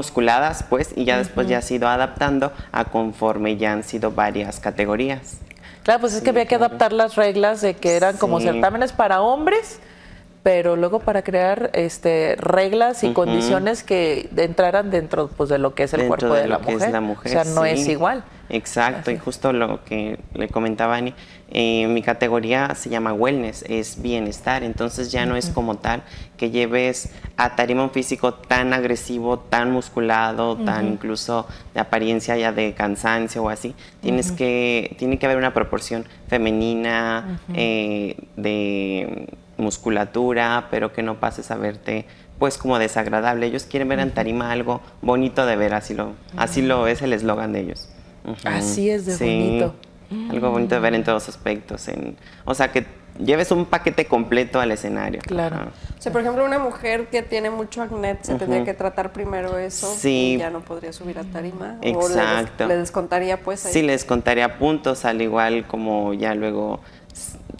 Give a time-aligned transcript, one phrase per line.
[0.00, 4.10] musculadas, pues, y ya después ya se ha ido adaptando a conforme ya han sido
[4.12, 5.36] varias categorías.
[5.82, 9.20] Claro, pues es que había que adaptar las reglas de que eran como certámenes para
[9.20, 9.78] hombres,
[10.42, 15.82] pero luego para crear este reglas y condiciones que entraran dentro pues, de lo que
[15.82, 16.58] es el cuerpo de, la,
[17.00, 17.36] mujer.
[17.38, 18.24] O sea, no es igual.
[18.48, 21.14] Exacto, y justo lo que le comentaba Ani,
[21.50, 26.02] eh, mi categoría se llama wellness, es bienestar, entonces ya no es como tal
[26.36, 32.50] que lleves a tarima un físico tan agresivo, tan musculado, tan incluso de apariencia ya
[32.50, 33.74] de cansancio o así.
[34.00, 39.28] Tienes que, tiene que haber una proporción femenina, eh, de
[39.60, 42.06] musculatura, pero que no pases a verte
[42.38, 43.46] pues como desagradable.
[43.46, 47.12] Ellos quieren ver en tarima algo bonito de ver, así lo, así lo es el
[47.12, 47.88] eslogan de ellos.
[48.44, 49.74] Así es de bonito.
[50.30, 51.86] Algo bonito de ver en todos aspectos.
[51.88, 52.84] En, o sea, que
[53.18, 55.20] lleves un paquete completo al escenario.
[55.22, 55.70] Claro.
[55.98, 59.58] O sea, por ejemplo, una mujer que tiene mucho acné, se tendría que tratar primero
[59.58, 60.34] eso sí.
[60.34, 61.76] y ya no podría subir a tarima.
[61.82, 62.64] Exacto.
[62.64, 66.80] O le, descontaría pues Sí, le descontaría puntos, al igual como ya luego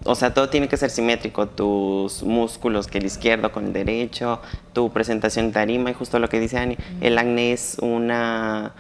[0.05, 4.41] o sea, todo tiene que ser simétrico, tus músculos que el izquierdo con el derecho,
[4.73, 8.73] tu presentación de tarima y justo lo que dice Ani, el acné es una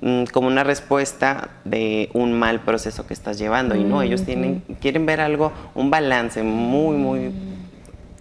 [0.00, 3.74] mm, como una respuesta de un mal proceso que estás llevando.
[3.74, 7.32] Y no, ellos tienen quieren ver algo, un balance muy muy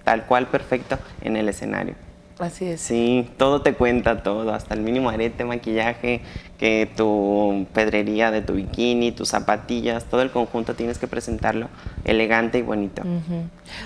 [0.03, 1.95] tal cual perfecto en el escenario.
[2.43, 2.81] Así es.
[2.81, 6.21] Sí, todo te cuenta todo, hasta el mínimo arete, maquillaje,
[6.59, 11.69] que tu pedrería de tu bikini, tus zapatillas, todo el conjunto tienes que presentarlo
[12.03, 13.01] elegante y bonito.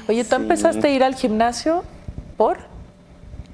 [0.10, 1.84] Oye, ¿tú empezaste a ir al gimnasio
[2.36, 2.58] por?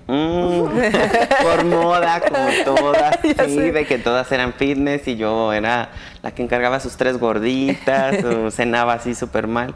[0.07, 0.65] Mm,
[1.43, 5.89] por moda, como todas, sí, de que todas eran fitness y yo era
[6.21, 9.73] la que encargaba sus tres gorditas, o cenaba así súper mal.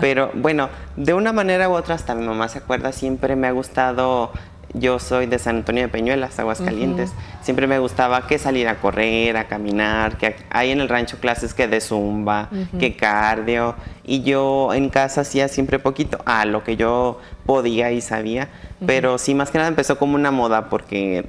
[0.00, 3.52] Pero bueno, de una manera u otra, hasta mi mamá se acuerda, siempre me ha
[3.52, 4.32] gustado
[4.74, 7.12] yo soy de San Antonio de Peñuelas, Aguascalientes.
[7.42, 11.54] Siempre me gustaba que salir a correr, a caminar, que hay en el rancho clases
[11.54, 13.74] que de zumba, que cardio.
[14.04, 18.48] Y yo en casa hacía siempre poquito, a lo que yo podía y sabía.
[18.86, 21.26] Pero sí, más que nada empezó como una moda porque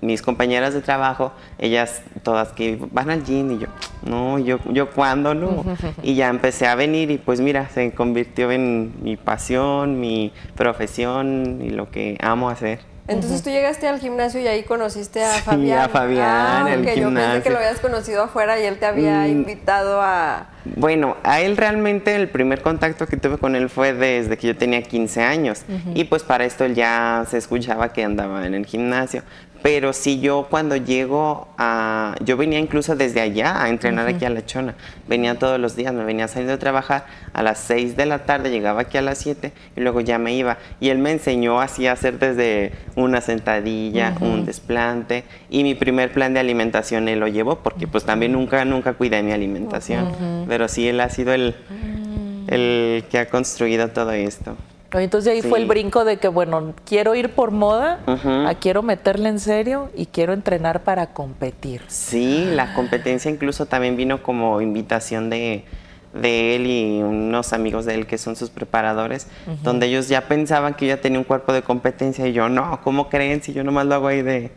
[0.00, 3.66] mis compañeras de trabajo, ellas todas que van al gym y yo,
[4.04, 5.64] no, yo, yo cuándo no.
[6.02, 11.60] Y ya empecé a venir y pues mira, se convirtió en mi pasión, mi profesión
[11.62, 12.80] y lo que amo hacer.
[13.08, 15.78] Entonces tú llegaste al gimnasio y ahí conociste a Fabián.
[15.78, 19.20] a Fabián, ah, el Yo pensé que lo habías conocido afuera y él te había
[19.20, 19.28] mm.
[19.28, 20.48] invitado a...
[20.64, 24.56] Bueno, a él realmente el primer contacto que tuve con él fue desde que yo
[24.56, 25.62] tenía 15 años.
[25.94, 29.22] Y pues para esto él ya se escuchaba que andaba en el gimnasio.
[29.62, 32.14] Pero si yo cuando llego a...
[32.24, 34.74] Yo venía incluso desde allá a entrenar aquí a La Chona.
[35.08, 38.50] Venía todos los días, me venía saliendo de trabajar a las 6 de la tarde,
[38.50, 40.58] llegaba aquí a las 7 y luego ya me iba.
[40.80, 45.24] Y él me enseñó así a hacer desde una sentadilla, un desplante.
[45.50, 49.22] Y mi primer plan de alimentación él lo llevó porque pues también nunca, nunca cuidé
[49.22, 50.46] mi alimentación.
[50.48, 51.54] Pero sí, él ha sido el,
[52.48, 54.56] el que ha construido todo esto.
[55.00, 59.28] Entonces ahí fue el brinco de que, bueno, quiero ir por moda, a quiero meterle
[59.28, 61.82] en serio y quiero entrenar para competir.
[61.88, 65.64] Sí, la competencia incluso también vino como invitación de,
[66.22, 69.28] él y unos amigos de él que son sus preparadores,
[69.62, 72.80] donde ellos ya pensaban que yo ya tenía un cuerpo de competencia y yo, no,
[72.82, 74.50] ¿cómo creen si yo nomás lo hago ahí de,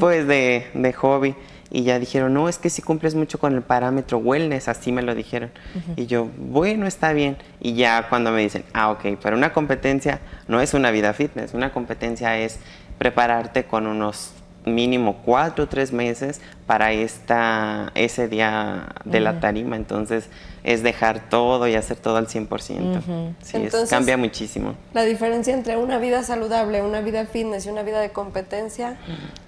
[0.00, 1.34] pues de, de hobby?
[1.74, 5.02] Y ya dijeron, no, es que si cumples mucho con el parámetro wellness, así me
[5.02, 5.50] lo dijeron.
[5.96, 7.36] Y yo, bueno, está bien.
[7.60, 11.52] Y ya cuando me dicen, ah, ok, pero una competencia no es una vida fitness,
[11.52, 12.60] una competencia es
[12.96, 14.30] prepararte con unos
[14.64, 19.74] mínimo cuatro o tres meses para esta, ese día de la tarima.
[19.74, 20.30] Entonces,
[20.64, 23.34] es dejar todo y hacer todo al 100%.
[23.42, 24.74] Sí, cambia muchísimo.
[24.94, 28.96] La diferencia entre una vida saludable, una vida fitness y una vida de competencia.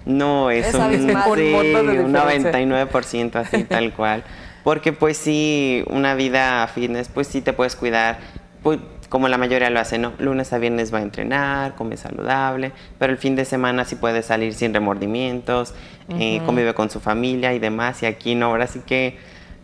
[0.05, 4.23] No, es, un, un, 99% así, tal cual.
[4.63, 8.19] Porque pues sí, una vida fitness, pues sí te puedes cuidar.
[8.61, 8.77] Pues,
[9.09, 10.13] como la mayoría lo hace, ¿no?
[10.19, 14.21] Lunes a viernes va a entrenar, come saludable, pero el fin de semana sí puede
[14.21, 15.73] salir sin remordimientos,
[16.09, 19.17] eh, convive con su familia y demás, y aquí no, ahora sí que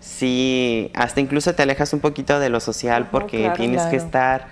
[0.03, 4.47] sí, hasta incluso te alejas un poquito de lo social porque tienes que estar,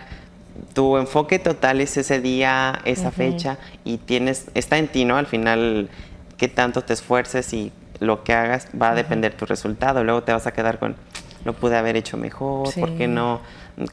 [0.74, 5.18] tu enfoque total es ese día, esa fecha, y tienes, está en ti, ¿no?
[5.18, 5.90] Al final,
[6.38, 10.32] qué tanto te esfuerces y lo que hagas va a depender tu resultado, luego te
[10.32, 10.96] vas a quedar con
[11.44, 13.42] lo pude haber hecho mejor, ¿por qué no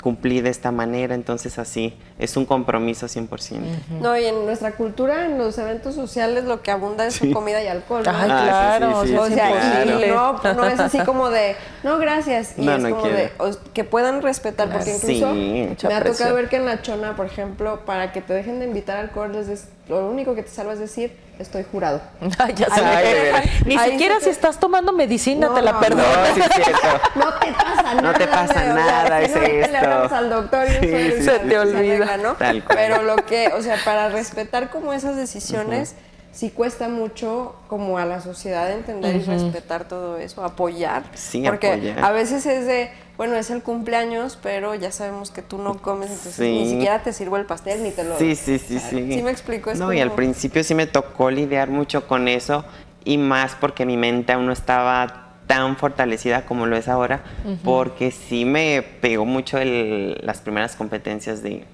[0.03, 3.61] cumplí de esta manera, entonces así, es un compromiso 100%.
[4.01, 7.67] No, y en nuestra cultura, en los eventos sociales, lo que abunda es comida y
[7.69, 8.03] alcohol.
[8.05, 8.11] ¿no?
[8.15, 10.05] Ay, claro, sí, sí, o sí, sea, claro.
[10.05, 12.55] y no, no es así como de, no, gracias.
[12.59, 13.17] Y No, es no como quiero.
[13.17, 16.13] de, o- que puedan respetar, porque Sí, incluso me ha presión.
[16.17, 19.33] tocado ver que en la chona, por ejemplo, para que te dejen de invitar alcohol,
[19.33, 19.49] les
[19.89, 22.01] lo único que te salva es decir, estoy jurado.
[22.55, 23.51] Ya Ay.
[23.67, 26.03] Ni siquiera si te- estás tomando medicina No, te la no, perdono.
[26.03, 26.89] No, sí es cierto.
[27.17, 28.03] No te pasa nada.
[28.03, 29.73] No te pasa güey, o sea, nada, es esto.
[29.73, 32.07] le hablamos al doctor y Sí, eso sí, se- Se te olvida.
[32.39, 32.77] Tal cual.
[32.77, 35.95] Pero lo que, o sea, para respetar como esas decisiones,
[36.33, 41.05] sí cuesta mucho como a la sociedad entender y respetar todo eso, apoyar.
[41.15, 42.05] Sí, Porque apoyar.
[42.05, 46.09] a veces es de, bueno, es el cumpleaños, pero ya sabemos que tú no comes,
[46.09, 46.53] entonces Sí.
[46.53, 49.13] ni siquiera te sirvo el pastel ni te lo Sí, sí, sí, sí.
[49.13, 52.65] Sí me explico, es No, y al principio sí me tocó lidiar mucho con eso
[53.05, 57.23] y más porque mi mente aún no estaba tan fortalecida como lo es ahora,
[57.65, 61.65] porque sí me pegó mucho el- las primeras competencias de,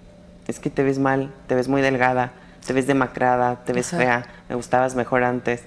[0.49, 2.33] es que te ves mal, te ves muy delgada,
[2.67, 4.03] te ves demacrada, te ves Ajá.
[4.03, 5.63] fea, me gustabas mejor antes.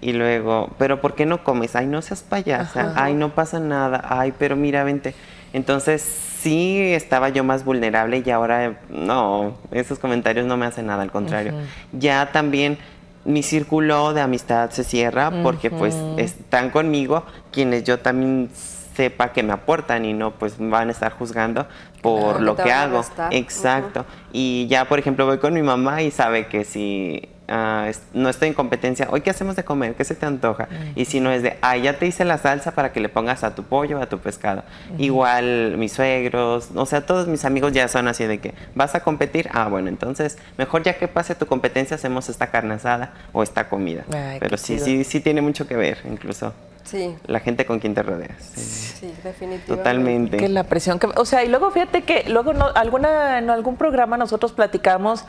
[0.00, 1.74] Y luego, pero ¿por qué no comes?
[1.74, 5.14] Ay, no seas payasa, ay, no pasa nada, ay, pero mira, vente.
[5.52, 11.02] Entonces sí estaba yo más vulnerable y ahora no, esos comentarios no me hacen nada,
[11.02, 11.54] al contrario.
[11.92, 12.78] Ya también
[13.24, 18.50] mi círculo de amistad se cierra porque pues están conmigo quienes yo también
[18.94, 21.66] sepa que me aportan y no pues van a estar juzgando
[22.00, 23.04] por Claro, lo que hago.
[23.30, 24.06] Exacto.
[24.32, 28.48] Y ya, por ejemplo, voy con mi mamá y sabe que si es- no estoy
[28.48, 30.68] en competencia, hoy qué hacemos de comer, qué se te antoja.
[30.94, 33.44] Y si no es de, ah, ya te hice la salsa para que le pongas
[33.44, 34.62] a tu pollo, a tu pescado.
[34.98, 39.00] Igual mis suegros, o sea, todos mis amigos ya son así de que, ¿vas a
[39.00, 39.48] competir?
[39.52, 43.68] Ah, bueno, entonces mejor ya que pase tu competencia hacemos esta carne asada o esta
[43.68, 44.04] comida.
[44.12, 44.84] Ay, Pero sí, chido.
[44.84, 46.52] sí, sí tiene mucho que ver, incluso
[46.84, 48.40] Sí, la gente con quien te rodeas.
[48.40, 49.66] Sí, sí, definitivamente.
[49.76, 50.36] Totalmente.
[50.36, 53.76] Que la presión que, o sea, y luego fíjate que luego no, alguna, en algún
[53.76, 55.24] programa nosotros platicamos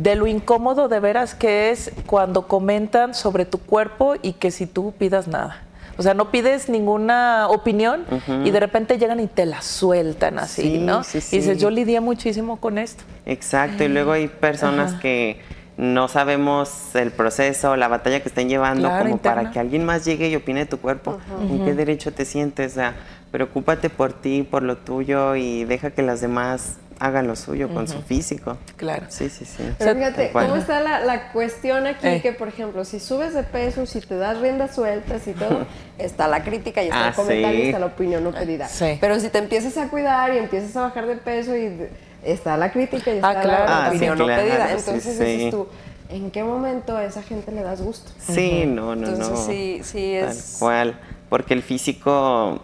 [0.00, 4.64] de lo incómodo de veras que es cuando comentan sobre tu cuerpo y que si
[4.66, 5.62] tú pidas nada.
[5.98, 8.04] O sea, no pides ninguna opinión
[8.42, 11.04] y de repente llegan y te la sueltan así, Sí, ¿no?
[11.04, 13.04] sí, Y dices, yo lidié muchísimo con esto.
[13.26, 15.42] Exacto, y luego hay personas que
[15.76, 19.36] no sabemos el proceso, la batalla que estén llevando, Claro, como interna.
[19.42, 21.18] para que alguien más llegue y opine de tu cuerpo.
[21.42, 22.72] ¿En qué derecho te sientes?
[22.72, 22.94] O sea,
[23.30, 27.88] preocúpate por ti, por lo tuyo y deja que las demás hagan lo suyo con
[27.88, 28.56] su físico.
[28.76, 29.06] Claro.
[29.08, 29.56] Sí, sí, sí.
[29.78, 30.44] Pero O sea, fíjate, tal.
[30.46, 32.06] ¿cómo está la, la cuestión aquí?
[32.06, 32.20] Eh.
[32.22, 35.66] Que, por ejemplo, si subes de peso, si te das riendas sueltas y todo,
[35.98, 38.68] está la crítica y está Ah, el comentario y está la opinión no pedida.
[38.68, 38.98] Sí.
[39.00, 41.88] Pero si te empiezas a cuidar y empiezas a bajar de peso y
[42.22, 43.64] está la crítica y está Ah, claro.
[43.64, 44.66] la Ah, opinión sí, no claro, pedida.
[44.68, 45.24] sí, Entonces sí.
[45.24, 45.66] dices tú,
[46.10, 48.10] ¿en qué momento a esa gente le das gusto?
[48.18, 49.36] Sí, no, no, Entonces no.
[49.46, 50.56] sí, sí Tal es...
[50.58, 51.00] cual.
[51.30, 52.60] Porque el físico,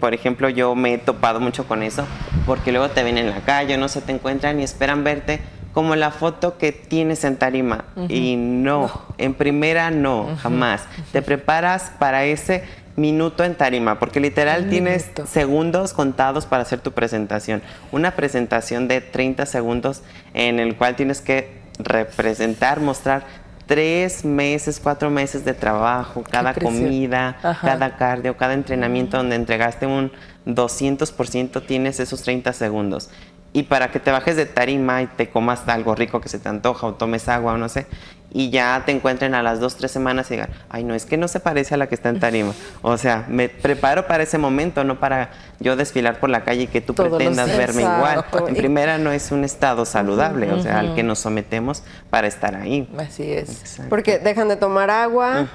[0.00, 2.04] por ejemplo, yo me he topado mucho con eso,
[2.46, 5.40] porque luego te ven en la calle, no se te encuentran y esperan verte
[5.72, 7.84] como la foto que tienes en tarima.
[8.08, 10.84] Y no, en primera no, jamás.
[11.12, 12.64] Te preparas para ese
[12.96, 15.26] minuto en tarima, porque literal Un tienes minuto.
[15.26, 17.62] segundos contados para hacer tu presentación.
[17.92, 20.02] Una presentación de 30 segundos
[20.34, 23.24] en el cual tienes que representar, mostrar
[23.68, 27.68] tres meses, cuatro meses de trabajo, cada comida, Ajá.
[27.68, 30.10] cada cardio, cada entrenamiento donde entregaste un
[30.46, 33.10] 200%, tienes esos 30 segundos.
[33.52, 36.48] Y para que te bajes de tarima y te comas algo rico que se te
[36.48, 37.86] antoja o tomes agua o no sé,
[38.30, 41.16] y ya te encuentren a las dos, tres semanas y digan, ay, no, es que
[41.16, 42.52] no se parece a la que está en tarima.
[42.82, 45.30] O sea, me preparo para ese momento, no para
[45.60, 48.24] yo desfilar por la calle y que tú Todos pretendas verme igual.
[48.48, 52.54] En primera no es un estado saludable, o sea, al que nos sometemos para estar
[52.54, 52.88] ahí.
[52.98, 53.60] Así es.
[53.60, 53.88] Exacto.
[53.88, 55.48] Porque dejan de tomar agua,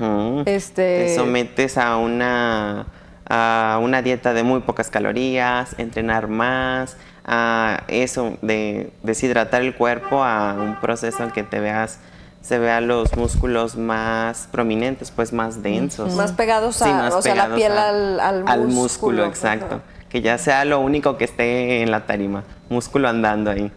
[0.46, 1.06] este...
[1.06, 2.88] Te sometes a una,
[3.30, 10.24] a una dieta de muy pocas calorías, entrenar más, a eso de deshidratar el cuerpo,
[10.24, 12.00] a un proceso en que te veas,
[12.44, 16.14] se vean los músculos más prominentes, pues más densos.
[16.14, 19.82] Más pegados a- más o sea, la piel a- al- al músculo, músculo, exacto.
[20.10, 23.72] Que ya sea lo único que esté en la tarima, músculo andando ahí.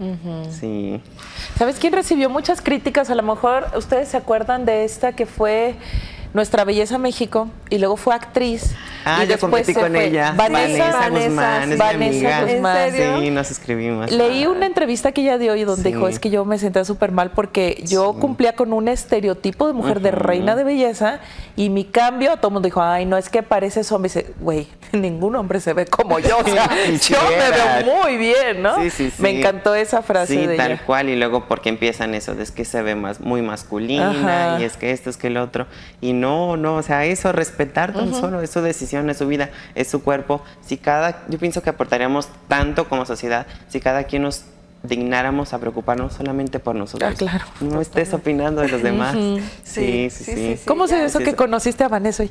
[0.50, 1.00] Sí.
[1.56, 3.08] ¿Sabes quién recibió muchas críticas?
[3.08, 5.76] A lo mejor ustedes se acuerdan de esta que fue
[6.36, 8.74] Nuestra Belleza México y luego fue actriz.
[9.06, 10.04] Ah, y yo después se con fue.
[10.08, 10.34] ella.
[10.36, 12.52] Vanessa, Vanessa, Guzmán, es mi Vanessa amiga.
[12.52, 13.22] Guzmán.
[13.22, 14.10] Sí, nos escribimos.
[14.12, 15.94] Leí una entrevista que ella dio y donde Sí.
[15.94, 19.72] dijo, es que yo me sentía súper mal porque yo cumplía con un estereotipo de
[19.72, 21.20] mujer de reina de belleza
[21.56, 24.10] y mi cambio, todo el mundo dijo, ay, no, es que pareces hombre.
[24.10, 26.36] Y dice, güey, ningún hombre se ve como yo.
[26.38, 26.68] O sea,
[27.08, 27.50] yo me
[27.86, 28.76] veo muy bien, ¿no?
[28.82, 29.22] Sí, sí, sí.
[29.22, 30.82] Me encantó esa frase Sí, de tal ella.
[30.84, 31.08] cual.
[31.08, 34.60] Y luego porque empiezan eso, de es que se ve más, muy masculina Ajá.
[34.60, 35.66] y es que esto, es que el otro.
[36.02, 39.50] Y no, no, o sea, eso, respetar tan solo, es su decisión es su vida,
[39.74, 40.42] es su cuerpo.
[40.64, 44.44] Si cada, yo pienso que aportaríamos tanto como sociedad si cada quien nos
[44.82, 47.10] dignáramos a preocuparnos solamente por nosotros.
[47.12, 47.44] Ah, claro.
[47.60, 49.16] No estés opinando de los demás.
[49.64, 52.30] sí, sí, sí, ¿Cómo se eso que conociste a Vanessa hoy?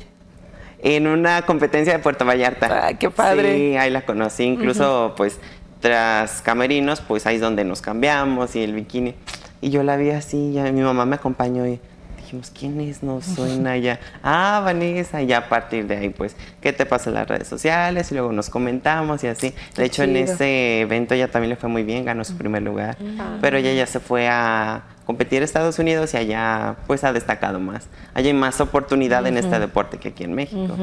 [0.82, 2.88] En una competencia de Puerto Vallarta.
[2.88, 3.56] Ah, qué padre.
[3.56, 4.44] Sí, ahí la conocí.
[4.44, 5.38] Incluso, pues,
[5.80, 9.14] tras camerinos, pues ahí es donde nos cambiamos y el bikini.
[9.60, 11.80] Y yo la vi así, ya mi mamá me acompañó y
[12.26, 13.02] dijimos, ¿quién es?
[13.02, 14.00] No suena ya.
[14.22, 15.22] Ah, Vanessa.
[15.22, 18.10] Y ya a partir de ahí, pues, ¿qué te pasa en las redes sociales?
[18.10, 19.54] Y luego nos comentamos y así.
[19.76, 22.96] De hecho, en ese evento ya también le fue muy bien, ganó su primer lugar.
[23.40, 27.60] Pero ella ya se fue a competir a Estados Unidos y allá, pues, ha destacado
[27.60, 27.86] más.
[28.12, 30.76] Allá hay más oportunidad en este deporte que aquí en México.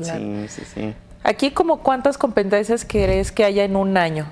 [0.00, 0.94] Sí, sí, sí.
[1.24, 4.26] Aquí, como cuántas competencias crees que haya en un año?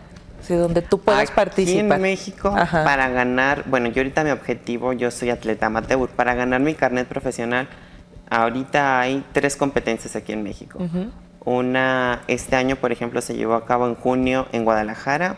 [0.48, 1.96] Donde tú puedas participar.
[1.96, 6.60] en México, para ganar, bueno, yo ahorita mi objetivo, yo soy atleta amateur, para ganar
[6.60, 7.68] mi carnet profesional,
[8.30, 10.78] ahorita hay tres competencias aquí en México.
[11.44, 15.36] Una, este año, por ejemplo, se llevó a cabo en junio en Guadalajara,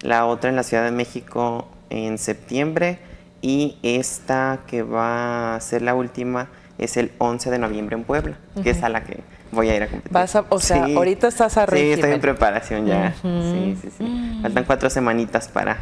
[0.00, 2.98] la otra en la Ciudad de México en septiembre
[3.42, 8.38] y esta que va a ser la última es el 11 de noviembre en Puebla,
[8.62, 9.22] que es a la que
[9.52, 10.16] voy a ir a competir.
[10.48, 11.94] o sea, ahorita estás a régimen.
[11.94, 13.14] Sí, estoy en preparación ya.
[13.22, 14.38] Sí, sí, sí.
[14.42, 15.78] Faltan cuatro semanitas para,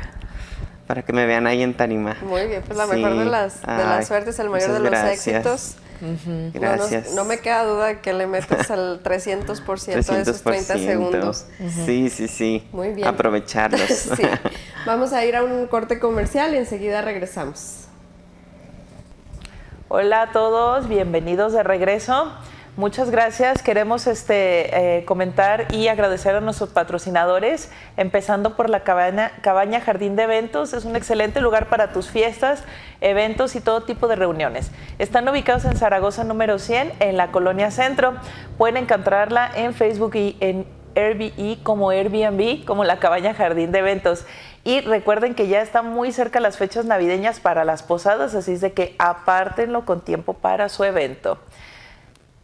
[0.86, 2.16] para que me vean ahí en Tarima.
[2.22, 5.76] Muy bien, pues la mejor de las, de las suertes, el mayor de los éxitos.
[6.54, 7.12] Gracias.
[7.12, 11.46] No, me queda duda que le metas al 300%, de esos 30 segundos.
[11.86, 12.66] Sí, sí, sí.
[12.72, 13.06] Muy bien.
[13.06, 13.80] Aprovecharlos.
[13.88, 14.22] sí.
[14.86, 17.84] Vamos a ir a un corte comercial y enseguida regresamos.
[19.88, 22.32] Hola a todos, bienvenidos de regreso.
[22.80, 23.62] Muchas gracias.
[23.62, 30.22] Queremos este, eh, comentar y agradecer a nuestros patrocinadores, empezando por la cabaña, Jardín de
[30.22, 30.72] Eventos.
[30.72, 32.64] Es un excelente lugar para tus fiestas,
[33.02, 34.70] eventos y todo tipo de reuniones.
[34.98, 38.14] Están ubicados en Zaragoza número 100, en la Colonia Centro.
[38.56, 44.24] Pueden encontrarla en Facebook y en Airbnb como Airbnb, como la cabaña Jardín de Eventos.
[44.64, 48.62] Y recuerden que ya están muy cerca las fechas navideñas para las posadas, así es
[48.62, 51.38] de que apártenlo con tiempo para su evento.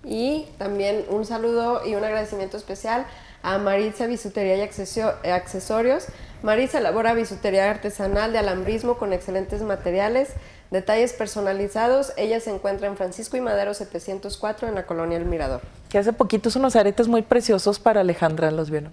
[0.07, 3.07] Y también un saludo y un agradecimiento especial
[3.43, 6.07] a Maritza Bisutería y Accesorios.
[6.43, 10.31] Maritza elabora bisutería artesanal de alambrismo con excelentes materiales,
[10.71, 12.13] detalles personalizados.
[12.17, 15.61] Ella se encuentra en Francisco y Madero 704 en la colonia El Mirador.
[15.89, 18.93] Que hace poquitos unos aretes muy preciosos para Alejandra, ¿los vieron?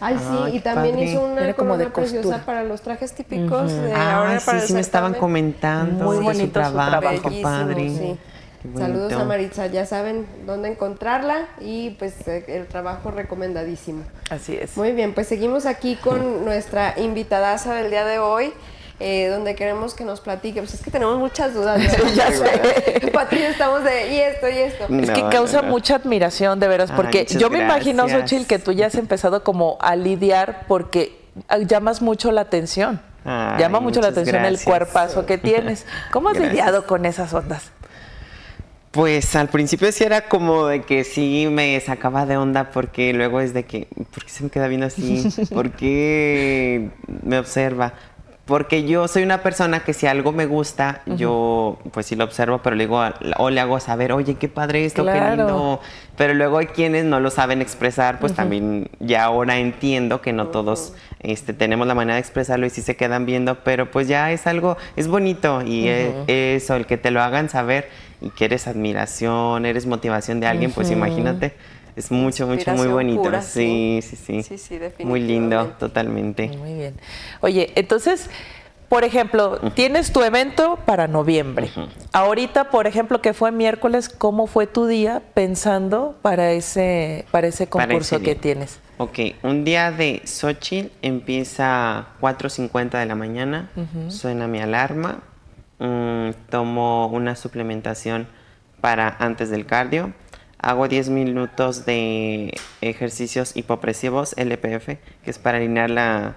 [0.00, 4.40] Ay, sí, y también hizo una como de preciosa para los trajes típicos de ahora
[4.44, 7.90] para sí, sí me estaban comentando muy bonito su trabajo, padre.
[7.90, 8.18] Sí.
[8.76, 14.02] Saludos a Maritza, ya saben dónde encontrarla y pues eh, el trabajo recomendadísimo.
[14.30, 14.76] Así es.
[14.76, 18.52] Muy bien, pues seguimos aquí con nuestra invitadaza del día de hoy.
[19.00, 21.80] Eh, donde queremos que nos platique, pues es que tenemos muchas dudas.
[22.16, 22.44] ya sé.
[23.48, 24.86] estamos de y esto y esto.
[24.92, 28.86] es que causa mucha admiración, de veras, porque yo me imagino, Xochitl, que tú ya
[28.86, 31.16] has empezado como a lidiar porque
[31.60, 33.00] llamas mucho la atención.
[33.24, 35.86] Llama mucho la atención el cuerpazo que tienes.
[36.10, 37.70] ¿Cómo has lidiado con esas ondas?
[38.98, 43.40] Pues al principio sí era como de que sí me sacaba de onda porque luego
[43.40, 45.24] es de que, ¿por qué se me queda viendo así?
[45.54, 46.90] ¿Por qué
[47.22, 47.92] me observa?
[48.44, 52.58] Porque yo soy una persona que si algo me gusta, yo pues sí lo observo,
[52.60, 53.00] pero le digo,
[53.36, 55.80] o le hago saber, oye, qué padre esto, qué lindo.
[56.16, 60.48] Pero luego hay quienes no lo saben expresar, pues también ya ahora entiendo que no
[60.48, 64.32] todos este, tenemos la manera de expresarlo y sí se quedan viendo, pero pues ya
[64.32, 67.88] es algo, es bonito y e, eso, el que te lo hagan saber
[68.20, 71.54] y que eres admiración, eres motivación de alguien, pues imagínate.
[71.96, 73.42] Es mucho, mucho, muy bonito.
[73.42, 74.58] sí, sí, sí.
[74.58, 74.78] Sí.
[75.04, 76.48] Muy lindo, totalmente.
[76.56, 76.94] Muy bien.
[77.40, 78.30] Oye, entonces,
[78.88, 81.70] por ejemplo, tienes tu evento para noviembre.
[82.12, 87.66] Ahorita, por ejemplo, que fue miércoles, ¿cómo fue tu día pensando para ese, para ese
[87.66, 88.78] concurso que tienes?
[88.96, 93.70] Ok, un día de Xochitl empieza a 4.50 de la mañana,
[94.08, 95.20] suena mi alarma,
[95.78, 98.26] mm, tomo una suplementación
[98.80, 100.12] para antes del cardio
[100.60, 106.34] Hago 10 minutos de ejercicios hipopresivos, LPF, que es para alinear la,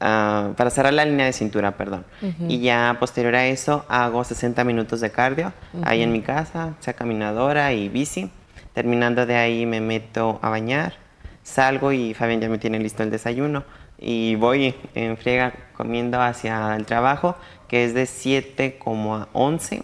[0.00, 2.04] ah, para cerrar la línea de cintura, perdón.
[2.46, 6.94] Y ya posterior a eso hago 60 minutos de cardio ahí en mi casa, sea
[6.94, 8.30] caminadora y bici.
[8.74, 10.94] Terminando de ahí me meto a bañar,
[11.42, 13.64] salgo y Fabián ya me tiene listo el desayuno.
[13.98, 17.34] Y voy en friega comiendo hacia el trabajo,
[17.68, 19.82] que es de 7 como a 11.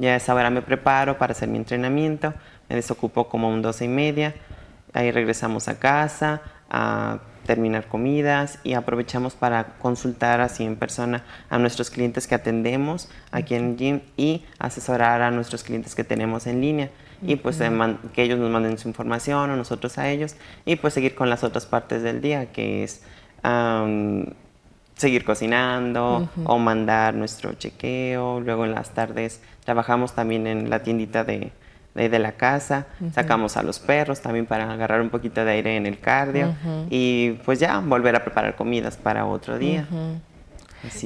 [0.00, 2.34] Ya a esa hora me preparo para hacer mi entrenamiento.
[2.68, 4.34] Me desocupo como un 12 y media,
[4.92, 11.58] ahí regresamos a casa, a terminar comidas y aprovechamos para consultar así en persona a
[11.58, 16.48] nuestros clientes que atendemos aquí en el gym y asesorar a nuestros clientes que tenemos
[16.48, 16.90] en línea.
[17.22, 17.62] Y pues
[18.12, 20.36] que ellos nos manden su información o nosotros a ellos.
[20.64, 23.02] Y pues seguir con las otras partes del día que es
[24.96, 28.40] seguir cocinando o mandar nuestro chequeo.
[28.40, 31.52] Luego en las tardes trabajamos también en la tiendita de,
[31.94, 35.86] de, la casa, sacamos a los perros también para agarrar un poquito de aire en
[35.86, 36.54] el cardio
[36.90, 39.86] y pues ya volver a preparar comidas para otro día.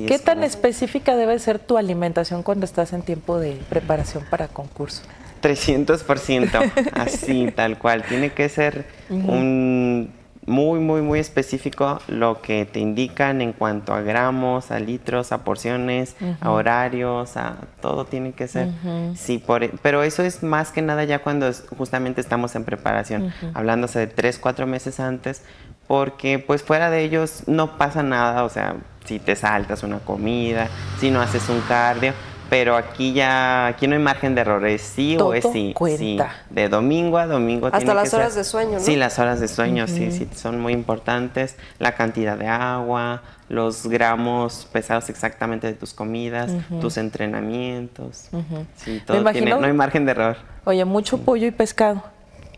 [0.06, 5.02] ¿Qué tan específica debe ser tu alimentación cuando estás en tiempo de preparación para concurso?
[5.42, 8.02] 300%, así, tal cual.
[8.02, 10.12] Tiene que ser un
[10.50, 15.44] muy, muy, muy específico lo que te indican en cuanto a gramos, a litros, a
[15.44, 18.68] porciones, a horarios, a todo tiene que ser.
[19.14, 23.32] Sí, por, e, pero eso es más que nada ya cuando justamente estamos en preparación,
[23.54, 25.42] hablándose de tres, cuatro meses antes,
[25.86, 30.68] porque pues fuera de ellos no pasa nada, o sea, si te saltas una comida,
[30.98, 32.12] si no haces un cardio,
[32.50, 35.72] pero aquí ya, aquí no hay margen de error, es sí o es sí.
[35.74, 36.34] Cuenta.
[36.50, 37.68] De domingo a domingo.
[37.72, 38.80] Hasta las horas de sueño, ¿no?
[38.80, 41.56] Sí, las horas de sueño, sí, sí, son muy importantes.
[41.78, 48.28] La cantidad de agua, los gramos pesados exactamente de tus comidas, tus entrenamientos.
[48.76, 50.36] Sí, todo tiene, no hay margen de error.
[50.64, 52.02] Oye, mucho pollo y pescado.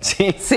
[0.12, 0.56] Sí, sí,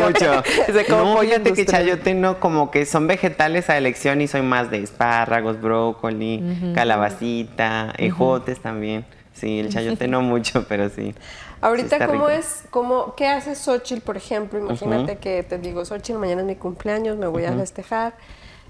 [0.00, 0.42] mucho.
[0.88, 4.82] no, fíjate que chayote no, como que son vegetales a elección y soy más de
[4.82, 9.04] espárragos, brócoli, calabacita, ejotes también.
[9.34, 11.14] Sí, el chayote no mucho, pero sí.
[11.60, 14.60] Ahorita, ¿cómo es, cómo, qué hace Xochitl, por ejemplo?
[14.60, 18.14] Imagínate que te digo, Xochitl, mañana es mi cumpleaños, me voy a festejar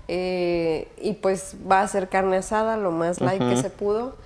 [0.08, 4.16] eh, y pues va a hacer carne asada, lo más light que se pudo.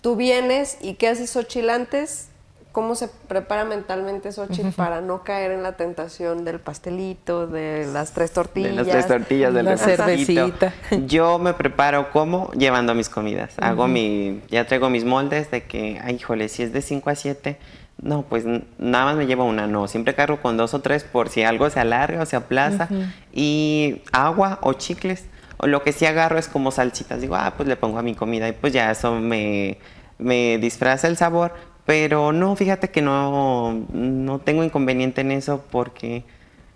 [0.00, 2.31] Tú vienes y ¿qué haces Xochitl antes?
[2.72, 8.12] Cómo se prepara mentalmente Xochitl para no caer en la tentación del pastelito, de las
[8.12, 8.70] tres tortillas.
[8.70, 10.72] De las tres tortillas, de la cervecita.
[11.06, 13.52] Yo me preparo como llevando mis comidas.
[13.58, 17.14] Hago mi, ya traigo mis moldes de que, ay, híjole, si es de 5 a
[17.14, 17.58] 7,
[18.00, 18.44] no, pues
[18.78, 19.86] nada más me llevo una, no.
[19.86, 22.88] Siempre cargo con dos o tres por si algo se alarga o se aplaza.
[23.32, 25.26] Y agua o chicles.
[25.58, 27.20] O lo que sí agarro es como salsitas.
[27.20, 29.78] Digo, ah, pues le pongo a mi comida y pues ya eso me,
[30.18, 31.52] me disfraza el sabor
[31.92, 36.24] pero no, fíjate que no, no tengo inconveniente en eso porque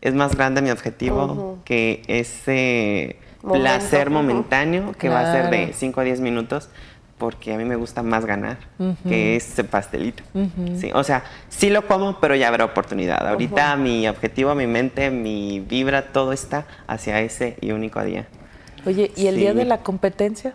[0.02, 6.02] es más grande mi objetivo que ese placer momentáneo que va a ser de 5
[6.02, 6.68] a 10 minutos
[7.16, 8.58] porque a mí me gusta más ganar
[9.08, 10.22] que ese pastelito.
[10.78, 13.26] sí, o sea, sí lo como, pero ya habrá oportunidad.
[13.26, 18.26] Ahorita mi objetivo, mi mente, mi vibra, todo está hacia ese y único día.
[18.84, 20.52] Oye, ¿y el día de la competencia?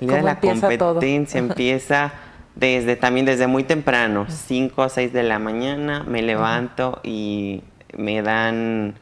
[0.00, 2.12] El día de la competencia empieza
[2.60, 7.62] desde también desde muy temprano, 5 o 6 de la mañana, me levanto y
[7.96, 8.94] me dan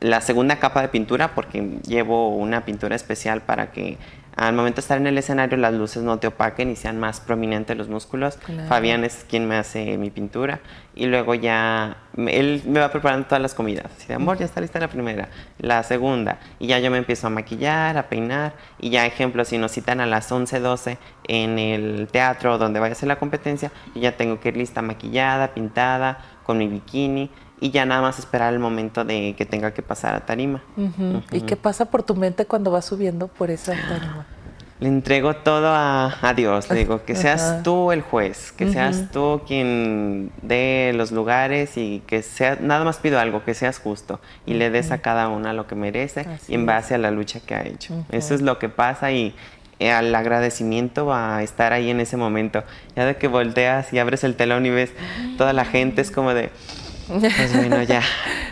[0.00, 3.96] la segunda capa de pintura porque llevo una pintura especial para que
[4.40, 7.20] al momento de estar en el escenario las luces no te opaquen y sean más
[7.20, 8.38] prominentes los músculos.
[8.68, 10.60] Fabián es quien me hace mi pintura.
[10.94, 13.92] Y luego ya él me va preparando todas las comidas.
[13.94, 17.26] Así de, amor, ya está lista la primera, la segunda y ya yo me empiezo
[17.26, 18.54] a maquillar, a peinar.
[18.78, 20.96] Y ya ejemplo, si nos citan a las 11, 12
[21.28, 24.80] en el teatro donde vaya a ser la competencia, yo ya tengo que ir lista
[24.80, 29.72] maquillada, pintada, con mi bikini y ya nada más esperar el momento de que tenga
[29.72, 30.62] que pasar a tarima.
[31.30, 34.26] ¿Y qué pasa por tu mente cuando vas subiendo por esa tarima?
[34.80, 39.42] Le entrego todo a, Dios, le digo, que seas tú el juez, que seas tú
[39.46, 44.54] quien dé los lugares y que sea, nada más pido algo, que seas justo y
[44.54, 47.54] le des a cada una lo que merece y en base a la lucha que
[47.54, 48.06] ha hecho.
[48.10, 49.34] Eso es lo que pasa y,
[49.80, 52.64] al agradecimiento a estar ahí en ese momento.
[52.96, 54.92] Ya de que volteas y abres el telón y ves
[55.36, 56.50] toda la gente, es como de,
[57.18, 58.02] pues bueno, ya.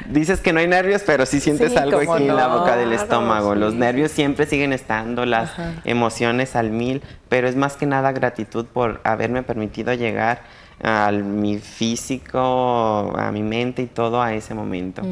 [0.08, 3.54] Dices que no hay nervios, pero sí sientes algo aquí en la boca del estómago.
[3.54, 5.52] Los nervios siempre siguen estando, las
[5.84, 10.42] emociones al mil, pero es más que nada gratitud por haberme permitido llegar
[10.82, 15.02] a mi físico, a mi mente y todo a ese momento.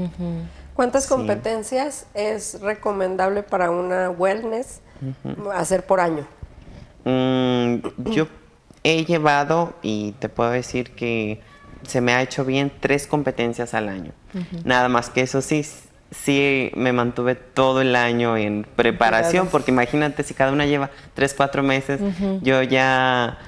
[0.75, 4.81] ¿Cuántas competencias es recomendable para una wellness
[5.55, 6.27] hacer por año?
[7.05, 7.77] Mm,
[8.11, 8.27] yo
[8.83, 11.41] he llevado y te puedo decir que
[11.87, 14.13] se me ha hecho bien tres competencias al año.
[14.65, 15.65] Nada más que eso sí,
[16.11, 21.35] sí me mantuve todo el año en preparación, porque imagínate si cada una lleva tres,
[21.35, 22.01] cuatro meses,
[22.43, 23.39] yo ya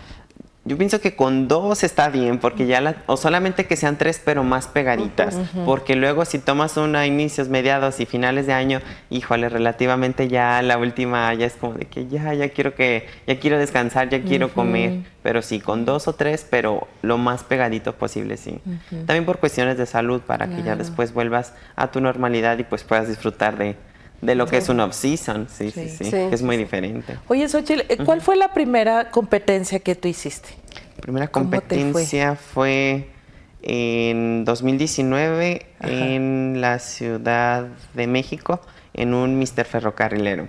[0.68, 4.20] Yo pienso que con dos está bien, porque ya la, o solamente que sean tres,
[4.22, 9.48] pero más pegaditas, porque luego si tomas una inicios, mediados y finales de año, híjole,
[9.48, 13.59] relativamente ya la última ya es como de que ya, ya quiero que, ya quiero
[13.59, 18.37] descansar, ya quiero comer, pero sí, con dos o tres, pero lo más pegadito posible,
[18.37, 18.61] sí.
[19.07, 22.85] También por cuestiones de salud, para que ya después vuelvas a tu normalidad y pues
[22.85, 23.76] puedas disfrutar de,
[24.20, 27.18] de lo que es un off-season, sí, sí, sí, es muy diferente.
[27.28, 30.48] Oye, Xochitl, eh, ¿cuál fue la primera competencia que tú hiciste?
[30.96, 33.09] La primera competencia fue?
[33.62, 38.61] en 2019 en la Ciudad de México,
[38.94, 40.48] en un Mister Ferrocarrilero.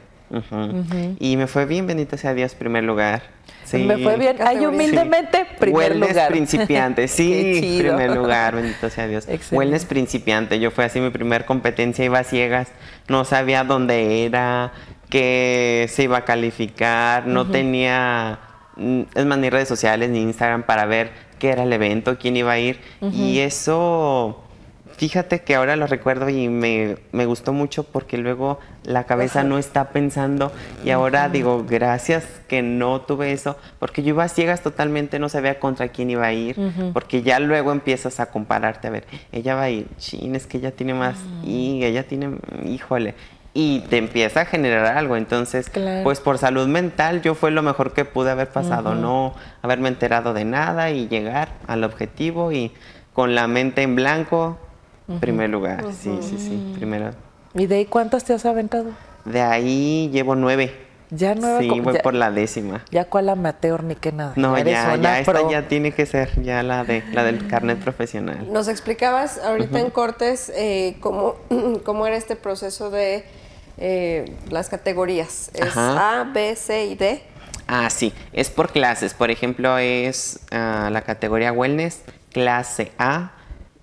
[1.19, 3.23] Y me fue bien, bendito sea Dios, primer lugar.
[3.69, 3.83] Sí.
[3.83, 4.37] Me fue bien.
[4.43, 6.31] Ay, humildemente, primer Wellness lugar.
[6.31, 9.25] principiante, sí, primer lugar, bendito sea Dios.
[9.27, 9.55] Excelente.
[9.55, 10.59] Wellness principiante.
[10.59, 12.69] Yo fue así mi primer competencia, iba a ciegas,
[13.09, 14.71] no sabía dónde era,
[15.11, 18.39] qué se iba a calificar, no tenía,
[18.75, 22.37] mm, es más, ni redes sociales ni Instagram para ver qué era el evento, quién
[22.37, 22.79] iba a ir.
[23.01, 24.48] Y eso
[24.99, 29.91] Fíjate que ahora lo recuerdo y me, gustó mucho porque luego la cabeza no está
[29.91, 30.51] pensando
[30.83, 35.29] y ahora digo, gracias que no tuve eso, porque yo iba a ciegas totalmente, no
[35.29, 36.57] sabía contra quién iba a ir,
[36.91, 40.57] porque ya luego empiezas a compararte, a ver, ella va a ir, chin, es que
[40.57, 42.31] ella tiene más, y ella tiene,
[42.65, 43.15] híjole,
[43.53, 45.15] y te empieza a generar algo.
[45.15, 45.71] Entonces,
[46.03, 50.33] pues por salud mental yo fue lo mejor que pude haber pasado, no haberme enterado
[50.33, 52.73] de nada y llegar al objetivo y
[53.13, 54.57] con la mente en blanco
[55.19, 57.11] Primer lugar, sí, sí, sí, primero.
[57.55, 58.91] ¿Y de ahí cuántas te has aventado?
[59.25, 60.71] De ahí llevo nueve.
[61.11, 61.61] Ya nueve.
[61.61, 62.85] Sí, voy por la décima.
[62.91, 64.33] Ya cuál amateur ni qué nada.
[64.35, 68.51] No, ya, ya esta ya tiene que ser ya la de la del carnet profesional.
[68.51, 71.35] Nos explicabas ahorita en cortes eh, cómo,
[71.83, 73.25] cómo era este proceso de
[73.77, 75.49] eh, las categorías.
[75.55, 77.23] Es A, B, C y D.
[77.67, 79.15] Ah, sí, es por clases.
[79.15, 83.31] Por ejemplo, es ah, la categoría Wellness, clase A,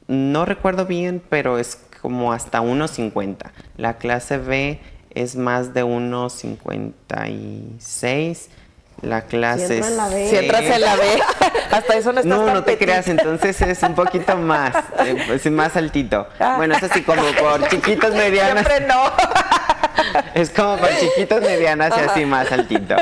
[0.09, 3.51] no recuerdo bien, pero es como hasta 1.50.
[3.77, 8.49] La clase B es más de 1.56.
[9.03, 10.29] La clase si en la B.
[10.29, 11.03] Si entras en la B,
[11.71, 15.77] hasta eso no No, no te creas, entonces es un poquito más, eh, es más
[15.77, 16.27] altito.
[16.41, 16.55] Ah.
[16.57, 18.67] Bueno, es así como por chiquitos, medianas.
[18.67, 19.13] Siempre no.
[20.35, 22.97] Es como por chiquitos, medianas y así más altito.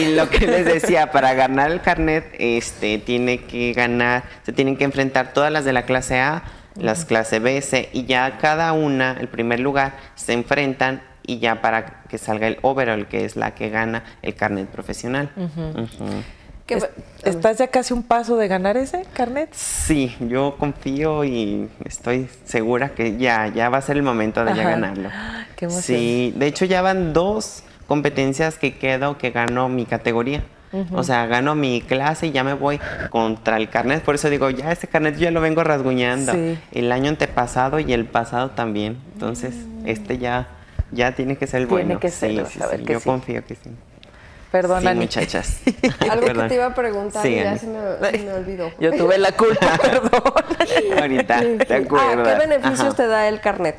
[0.00, 4.76] Y lo que les decía, para ganar el carnet, este, tiene que ganar, se tienen
[4.76, 6.42] que enfrentar todas las de la clase A,
[6.76, 11.60] las clase B, C, y ya cada una, el primer lugar, se enfrentan y ya
[11.60, 15.30] para que salga el overall, que es la que gana el carnet profesional.
[17.22, 19.50] ¿Estás ya casi un paso de ganar ese carnet?
[19.52, 24.54] Sí, yo confío y estoy segura que ya, ya va a ser el momento de
[24.54, 25.10] ya ganarlo.
[25.56, 30.44] Qué Sí, de hecho ya van dos competencias que quedo que gano mi categoría.
[30.92, 34.02] O sea, gano mi clase y ya me voy contra el carnet.
[34.02, 36.32] Por eso digo, ya este carnet yo ya lo vengo rasguñando.
[36.72, 38.98] El año antepasado y el pasado también.
[39.14, 39.88] Entonces, mm.
[39.88, 40.48] este ya,
[40.92, 41.86] ya tiene que ser el bueno.
[41.86, 43.70] Tiene que ser, sí, sí, Yo confío que sí.
[44.50, 45.60] Perdona, sí, muchachas.
[46.10, 48.70] Algo que te iba a preguntar y ya se me, olvidó.
[48.78, 50.22] Yo tuve la culpa, perdón.
[50.98, 52.24] ahorita, te acuerdo.
[52.24, 53.76] ¿Qué beneficios te da el carnet?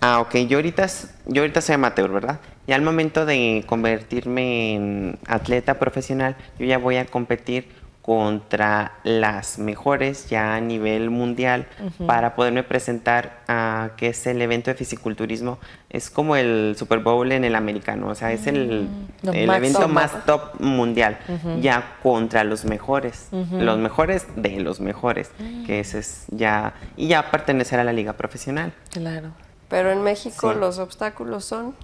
[0.00, 0.34] Ah, ok.
[0.48, 0.86] Yo ahorita,
[1.26, 2.40] yo ahorita soy amateur, ¿verdad?
[2.66, 7.68] Y al momento de convertirme en atleta profesional, yo ya voy a competir
[8.02, 11.66] contra las mejores ya a nivel mundial
[12.06, 15.58] para poderme presentar a que es el evento de fisiculturismo.
[15.90, 18.88] Es como el Super Bowl en el americano, o sea, es el,
[19.22, 19.28] mm.
[19.28, 21.18] el evento más top mundial,
[21.60, 25.66] ya contra los mejores, los mejores de los mejores, mm.
[25.66, 28.72] que ese es ya, y ya pertenecer a la liga profesional.
[28.90, 29.30] Claro.
[29.68, 31.74] Pero en México los obstáculos son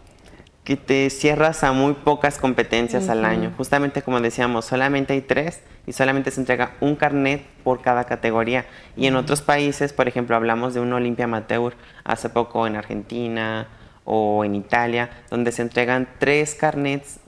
[0.66, 3.52] que te cierras a muy pocas competencias al año.
[3.56, 8.66] Justamente como decíamos, solamente hay tres y solamente se entrega un carnet por cada categoría.
[8.96, 13.68] Y en otros países, por ejemplo, hablamos de un Olimpia Amateur hace poco en Argentina
[14.04, 17.20] o en Italia, donde se entregan tres carnets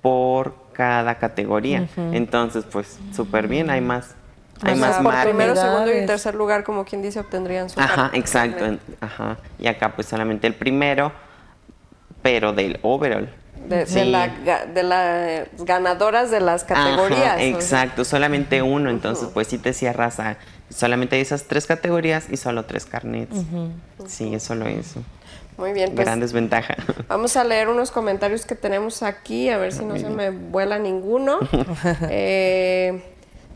[0.00, 1.88] por cada categoría.
[2.12, 4.14] Entonces, pues súper bien, hay más.
[4.62, 8.78] Hay más por primero, segundo y tercer lugar, como quien dice, obtendrían su Ajá, exacto.
[9.00, 9.36] Ajá.
[9.58, 11.10] Y acá pues solamente el primero,
[12.24, 13.28] pero del overall.
[13.68, 17.38] De, de, las ganadoras de las categorías.
[17.38, 20.38] exacto, solamente uno, entonces pues sí te cierras a
[20.70, 23.36] solamente esas tres categorías y solo tres carnets.
[24.06, 25.02] Sí, es solo eso.
[25.58, 25.94] Muy bien.
[25.94, 26.76] Pues, Gran desventaja.
[27.08, 30.78] Vamos a leer unos comentarios que tenemos aquí, a ver si no se me vuela
[30.78, 31.38] ninguno.
[32.10, 33.02] eh,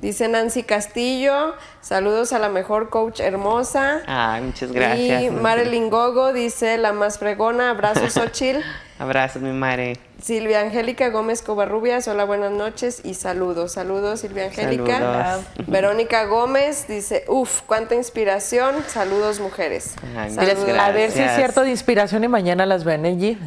[0.00, 4.02] Dice Nancy Castillo, saludos a la mejor coach hermosa.
[4.06, 5.24] Ah, muchas gracias.
[5.24, 8.62] Y Marilyn Gogo dice, la más fregona, abrazos Ochil.
[8.98, 9.96] Abrazos, mi madre.
[10.20, 13.72] Silvia Angélica Gómez Covarrubias, hola, buenas noches y saludos.
[13.72, 15.38] Saludos, Silvia Angélica.
[15.68, 18.74] Verónica Gómez dice, uff, cuánta inspiración.
[18.88, 19.94] Saludos, mujeres.
[20.16, 23.38] A ver si es cierto de inspiración y mañana las ven allí.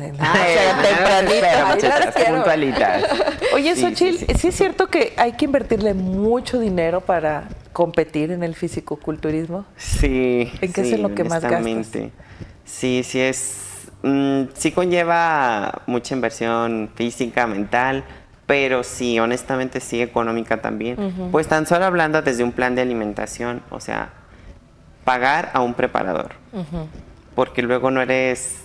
[2.28, 3.04] puntualitas.
[3.54, 8.44] Oye, Xochitl, sí, sí es cierto que hay que invertirle mucho dinero para competir en
[8.44, 9.66] el fisicoculturismo.
[9.76, 10.50] Sí.
[10.62, 11.88] ¿En qué es lo que más gastas?
[12.64, 13.71] Sí, sí es
[14.04, 18.04] Mm, sí conlleva mucha inversión física, mental,
[18.48, 21.30] pero sí, honestamente sí económica también.
[21.32, 24.10] Pues tan solo hablando desde un plan de alimentación, o sea,
[25.04, 26.32] pagar a un preparador,
[27.36, 28.64] porque luego no eres,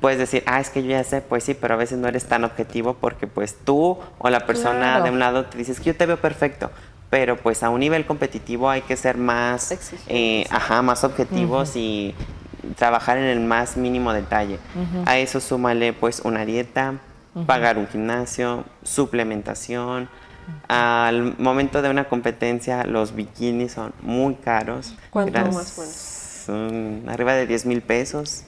[0.00, 2.26] puedes decir, ah, es que yo ya sé, pues sí, pero a veces no eres
[2.26, 5.96] tan objetivo porque pues tú o la persona de un lado te dices que yo
[5.96, 6.70] te veo perfecto,
[7.10, 9.72] pero pues a un nivel competitivo hay que ser más,
[10.08, 12.14] eh, ajá, más objetivos y
[12.76, 14.58] trabajar en el más mínimo detalle.
[15.04, 16.94] A eso súmale pues una dieta,
[17.46, 20.08] pagar un gimnasio, suplementación.
[20.68, 24.94] Al momento de una competencia los bikinis son muy caros.
[25.10, 28.44] ¿Cuánto más Son arriba de 10 mil pesos.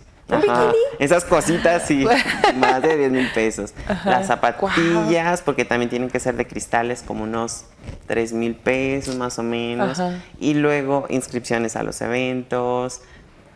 [0.99, 2.07] Esas cositas, sí,
[2.57, 3.73] más de 10 mil pesos.
[4.05, 7.65] Las zapatillas, porque también tienen que ser de cristales, como unos
[8.07, 10.01] 3 mil pesos más o menos.
[10.39, 13.01] Y luego inscripciones a los eventos,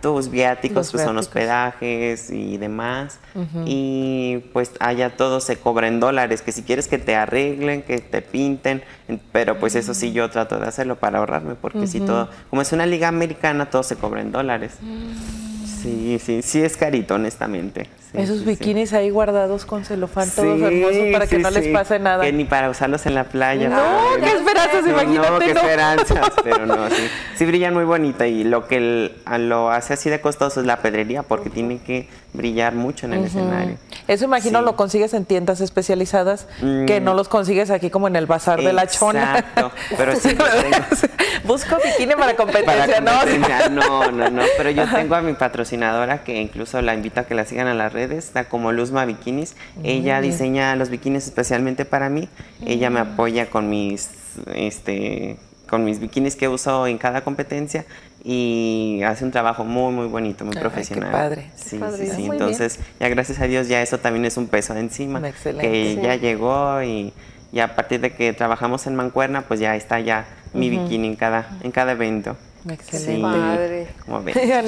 [0.02, 3.20] tus viáticos, pues son hospedajes y demás.
[3.64, 8.00] Y pues allá todo se cobra en dólares, que si quieres que te arreglen, que
[8.00, 8.82] te pinten,
[9.30, 12.72] pero pues eso sí yo trato de hacerlo para ahorrarme, porque si todo, como es
[12.72, 14.74] una liga americana, todo se cobra en dólares.
[14.80, 15.51] Mm.
[15.82, 17.88] Sí, sí, sí es carito, honestamente.
[18.14, 22.22] Esos bikinis ahí guardados con celofán, todos hermosos para que no les pase nada.
[22.22, 23.70] Que ni para usarlos en la playa.
[23.70, 25.30] No, qué esperanzas, imagínate.
[25.30, 27.08] No, qué esperanzas, pero no, sí.
[27.36, 31.22] Sí brillan muy bonita y lo que lo hace así de costoso es la pedrería
[31.22, 33.76] porque tiene que brillar mucho en el escenario.
[34.08, 37.04] Eso imagino lo consigues en tiendas especializadas que mm.
[37.04, 39.38] no los consigues aquí como en el bazar de la chona.
[39.38, 40.36] Exacto, pero sí.
[41.44, 43.12] Busco bikini para competencia, ¿no?
[43.70, 47.34] No, no, no, pero yo tengo a mi patrocinadora que incluso la invito a que
[47.34, 49.56] la sigan a las redes, está como Luzma Bikinis.
[49.82, 52.28] Ella diseña los bikinis especialmente para mí.
[52.66, 54.10] Ella me apoya con mis
[54.54, 57.86] este con mis bikinis que uso en cada competencia
[58.24, 61.10] y hace un trabajo muy muy bonito, muy profesional.
[61.10, 61.50] Qué padre.
[61.56, 62.28] Sí, sí, sí.
[62.30, 65.20] Entonces, ya gracias a Dios ya eso también es un peso encima
[65.60, 67.12] que ya llegó y,
[67.52, 71.16] ya a partir de que trabajamos en Mancuerna, pues ya está ya mi bikini en
[71.16, 72.36] cada en cada evento.
[72.68, 73.14] Excelente.
[73.14, 73.88] Sí, Madre.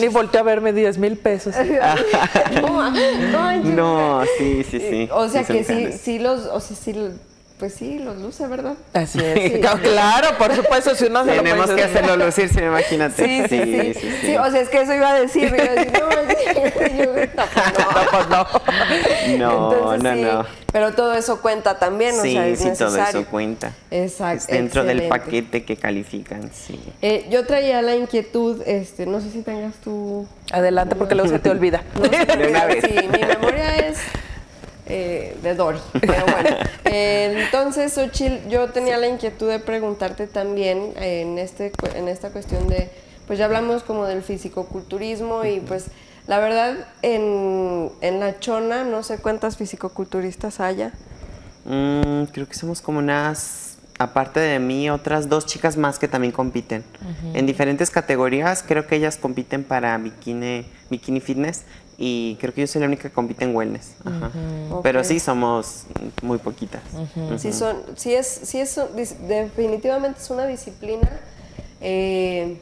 [0.00, 1.54] Ni volteó a verme 10 mil pesos.
[3.64, 5.08] no, sí, sí, sí.
[5.12, 6.94] O sea que sí, sí los, o sea, sí
[7.64, 8.74] pues sí, los luce, ¿verdad?
[8.92, 9.58] Así es.
[9.80, 13.24] Claro, por supuesto, si uno se Tenemos que hacerlo lucir, sí, imagínate.
[13.24, 15.44] Sí sí sí, sí o sea, es que eso iba a decir.
[15.44, 17.06] Iba a decir no, yo,
[18.28, 18.46] no,
[19.30, 19.38] pues no.
[19.38, 20.46] No, no, no.
[20.70, 23.72] Pero todo eso cuenta también, o sea, es sí, todo eso cuenta.
[23.90, 24.52] Exacto.
[24.52, 26.78] dentro del paquete que califican, sí.
[27.00, 30.28] Eh, yo traía la inquietud, este, no sé si tengas tu...
[30.52, 31.82] Adelante, porque luego se te olvida.
[32.82, 33.96] Sí, mi memoria es
[34.86, 35.78] eh, de Dory.
[35.92, 42.08] Pero bueno, eh, entonces, Ochil, yo tenía la inquietud de preguntarte también en, este, en
[42.08, 42.90] esta cuestión de,
[43.26, 45.86] pues ya hablamos como del fisicoculturismo y pues
[46.26, 50.92] la verdad en, La Chona no sé cuántas fisicoculturistas haya.
[51.64, 56.32] Mm, creo que somos como unas, aparte de mí, otras dos chicas más que también
[56.32, 56.84] compiten.
[57.32, 61.64] En diferentes categorías, creo que ellas compiten para bikini, bikini fitness
[61.96, 63.94] y creo que yo soy la única que compite en wellness.
[64.82, 65.84] Pero sí somos
[66.22, 66.82] muy poquitas.
[67.38, 68.80] sí, son, sí es, sí es,
[69.28, 71.08] definitivamente es una disciplina
[71.80, 72.58] eh,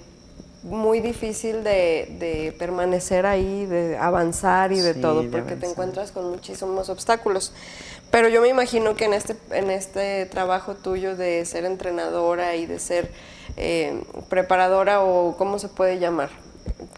[0.62, 6.88] muy difícil de, permanecer ahí, de avanzar y de todo, porque te encuentras con muchísimos
[6.88, 7.52] obstáculos.
[8.10, 12.66] Pero yo me imagino que en este, en este trabajo tuyo de ser entrenadora y
[12.66, 13.10] de ser
[13.56, 16.30] eh, preparadora o cómo se puede llamar,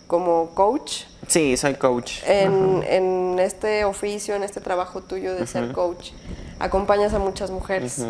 [0.07, 2.23] como coach, Sí, soy coach.
[2.27, 6.11] En, este oficio, en este trabajo tuyo de ser coach,
[6.59, 8.05] acompañas a muchas mujeres.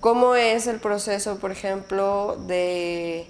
[0.00, 3.26] ¿Cómo es el proceso, por ejemplo, de,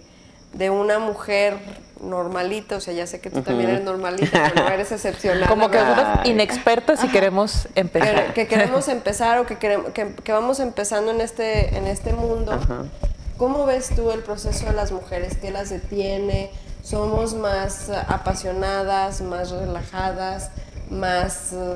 [0.71, 1.57] una mujer
[2.01, 2.77] normalita?
[2.77, 5.49] O sea, ya sé que tú también eres normalita, pero no eres excepcional.
[5.49, 8.35] Como que somos inexpertos y queremos empezar.
[8.35, 12.59] Que, queremos empezar o que, queremos, que, vamos empezando en este, en este mundo.
[13.37, 15.37] ¿Cómo ves tú el proceso de las mujeres?
[15.41, 16.51] ¿Qué las detiene?
[16.91, 20.51] Somos más apasionadas, más relajadas,
[20.91, 21.73] más eh,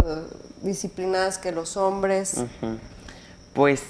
[0.62, 2.44] disciplinadas que los hombres.
[3.52, 3.84] Pues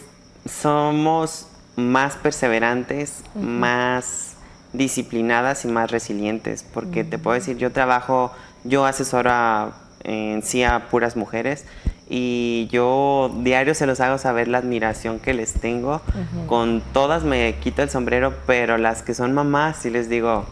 [0.44, 4.34] somos más perseverantes, más
[4.74, 8.30] disciplinadas y más resilientes, porque te puedo decir, yo trabajo,
[8.64, 9.72] yo asesoro a
[10.04, 11.64] en sí a puras mujeres
[12.10, 16.02] y yo diario se los hago saber la admiración que les tengo.
[16.46, 20.44] Con todas me quito el sombrero, pero las que son mamás sí les digo,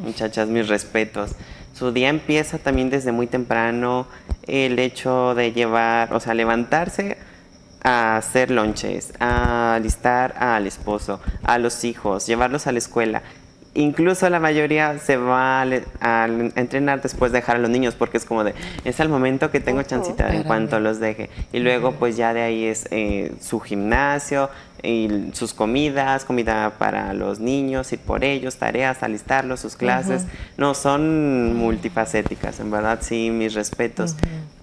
[0.00, 1.32] muchachas, mis respetos.
[1.74, 4.06] Su día empieza también desde muy temprano,
[4.46, 7.18] el hecho de llevar, o sea, levantarse
[7.82, 13.22] a hacer lonches, a alistar al esposo, a los hijos, llevarlos a la escuela
[13.74, 16.26] incluso la mayoría se va a,
[16.56, 18.54] entrenar después de dejar a los niños porque es como de,
[18.84, 21.30] es el momento que tengo chancita en cuanto los deje.
[21.52, 24.50] Y luego pues ya de ahí es eh, su gimnasio
[24.82, 30.24] y sus comidas, comida para los niños, ir por ellos, tareas, alistarlos, sus clases.
[30.56, 34.14] No, son multifacéticas, en verdad sí, mis respetos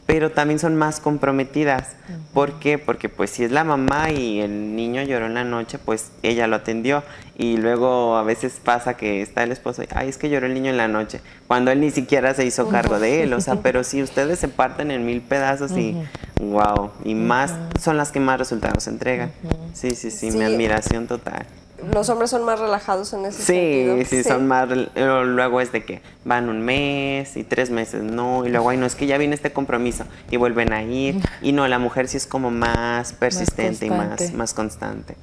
[0.05, 1.95] pero también son más comprometidas.
[2.33, 2.77] ¿Por qué?
[2.77, 6.45] Porque pues si es la mamá y el niño lloró en la noche, pues ella
[6.47, 7.03] lo atendió.
[7.37, 10.53] Y luego a veces pasa que está el esposo y, ay, es que lloró el
[10.53, 13.33] niño en la noche, cuando él ni siquiera se hizo cargo de él.
[13.33, 15.97] O sea, pero si ustedes se parten en mil pedazos y,
[16.39, 19.31] wow, y más son las que más resultados entregan.
[19.73, 21.45] Sí, sí, sí, mi admiración total
[21.93, 23.97] los hombres son más relajados en ese sí, sentido.
[23.97, 24.67] Sí, sí, son más.
[24.95, 28.45] Luego es de que van un mes y tres meses, no.
[28.45, 31.17] Y luego, ay, no, es que ya viene este compromiso y vuelven a ir.
[31.41, 35.15] Y no, la mujer sí es como más persistente y más, más constante.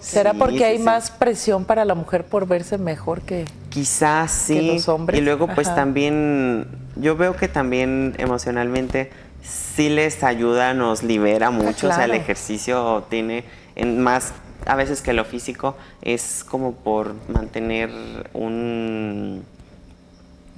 [0.00, 4.72] ¿Será porque hay más presión para la mujer por verse mejor que, Quizás sí.
[4.72, 5.20] los hombres?
[5.20, 9.10] Y luego, pues también, yo veo que también emocionalmente
[9.42, 11.88] sí les ayuda, nos libera mucho.
[11.88, 13.44] O sea, el ejercicio tiene
[13.76, 14.32] en más
[14.66, 17.90] a veces que lo físico es como por mantener
[18.34, 19.44] un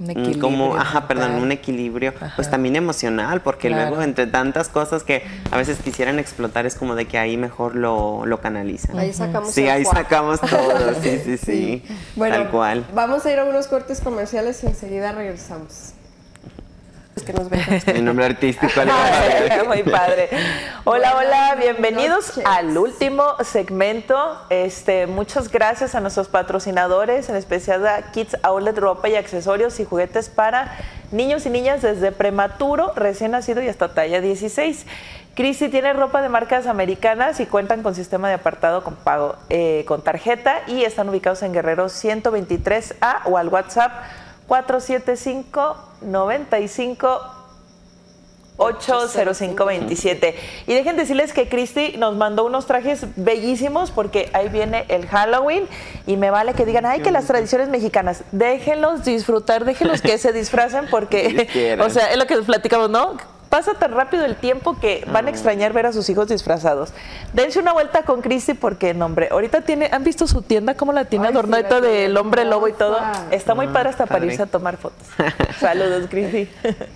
[0.07, 5.23] equilibrio, como ajá perdón un equilibrio pues también emocional porque luego entre tantas cosas que
[5.51, 8.97] a veces quisieran explotar es como de que ahí mejor lo, lo canalizan.
[8.97, 11.83] Ahí sacamos sí ahí sacamos todo sí sí sí,
[12.15, 12.85] bueno, tal cual.
[12.93, 15.93] vamos a ir a unos cortes comerciales y enseguida regresamos
[17.23, 17.49] que nos
[17.93, 18.71] Mi nombre artístico.
[19.67, 20.29] Muy padre.
[20.83, 24.17] Hola, hola, bienvenidos al último segmento.
[24.49, 29.85] Este, muchas gracias a nuestros patrocinadores, en especial a Kids Outlet Ropa y accesorios y
[29.85, 30.77] juguetes para
[31.11, 34.85] niños y niñas desde prematuro, recién nacido y hasta talla 16.
[35.35, 39.85] Cristi tiene ropa de marcas americanas y cuentan con sistema de apartado con pago eh,
[39.87, 43.91] con tarjeta y están ubicados en Guerrero 123A o al WhatsApp
[44.49, 47.21] 475 95
[48.57, 50.35] 80527.
[50.67, 55.67] Y dejen decirles que Cristi nos mandó unos trajes bellísimos porque ahí viene el Halloween
[56.05, 60.33] y me vale que digan, ay, que las tradiciones mexicanas, déjenlos disfrutar, déjenlos que se
[60.33, 63.17] disfracen porque, o sea, es lo que platicamos, ¿no?
[63.49, 66.93] Pasa tan rápido el tiempo que van a extrañar ver a sus hijos disfrazados.
[67.33, 70.75] Dense una vuelta con Cristi porque, no, hombre, ahorita tiene, ¿han visto su tienda?
[70.75, 72.97] ¿Cómo la tiene adornada del hombre lobo y todo?
[73.31, 75.07] Está muy padre hasta para irse a tomar fotos.
[75.59, 76.47] saludos, Cristi.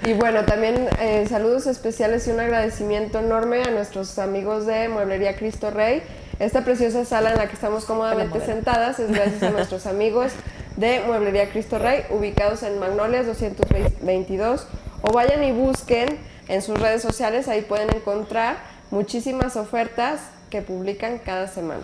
[0.06, 5.36] y bueno, también eh, saludos especiales y un agradecimiento enorme a nuestros amigos de Mueblería
[5.36, 6.04] Cristo Rey.
[6.40, 10.34] Esta preciosa sala en la que estamos cómodamente sentadas es gracias a nuestros amigos
[10.78, 14.68] de Mueblería Cristo Rey, ubicados en Magnolias 222.
[15.02, 18.58] O vayan y busquen en sus redes sociales, ahí pueden encontrar
[18.92, 21.82] muchísimas ofertas que publican cada semana.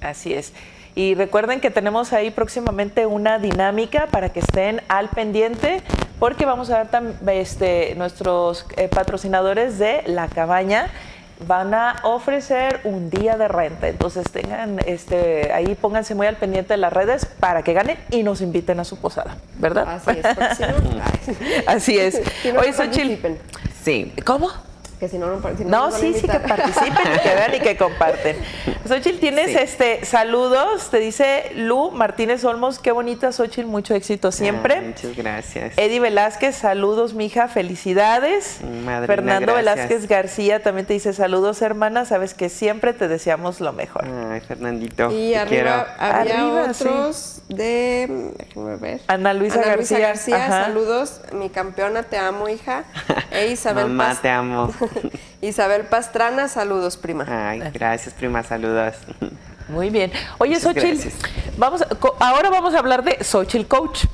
[0.00, 0.52] Así es.
[0.94, 5.82] Y recuerden que tenemos ahí próximamente una dinámica para que estén al pendiente,
[6.20, 10.90] porque vamos a dar este, nuestros eh, patrocinadores de La Cabaña
[11.48, 13.88] van a ofrecer un día de renta.
[13.88, 18.22] Entonces tengan, este, ahí pónganse muy al pendiente de las redes para que ganen y
[18.22, 19.88] nos inviten a su posada, ¿verdad?
[19.88, 21.66] Así es.
[21.66, 22.20] Así es.
[22.58, 23.32] Oye, Xochitl.
[23.84, 24.10] Sí.
[24.24, 24.50] ¿Cómo?
[24.98, 27.76] Que si no, no, si no, sí, sí que participen y que vean y que
[27.78, 28.36] comparten.
[28.86, 34.80] Xochitl, tienes este saludos, te dice Lu Martínez Olmos, qué bonita Xochitl, mucho éxito siempre.
[34.80, 35.76] muchas gracias.
[35.76, 38.60] Eddie Velázquez, saludos, mija, felicidades.
[38.84, 43.72] Madre Fernando Velázquez García también te dice saludos, hermana, sabes que siempre te deseamos lo
[43.72, 44.04] mejor.
[44.04, 45.10] Ay, Fernandito.
[45.10, 49.00] Y arriba había otros de, déjenme ver.
[49.08, 49.98] Ana Luisa Ana García.
[49.98, 52.84] García, saludos, mi campeona, te amo, hija.
[53.30, 54.72] E Isabel Mamá, te amo.
[55.40, 57.24] Isabel Pastrana, saludos, prima.
[57.28, 58.94] Ay, gracias, prima, saludos.
[59.68, 60.12] Muy bien.
[60.38, 61.08] Oye, Xochitl,
[61.56, 61.84] vamos,
[62.20, 64.04] ahora vamos a hablar de Xochitl Coach.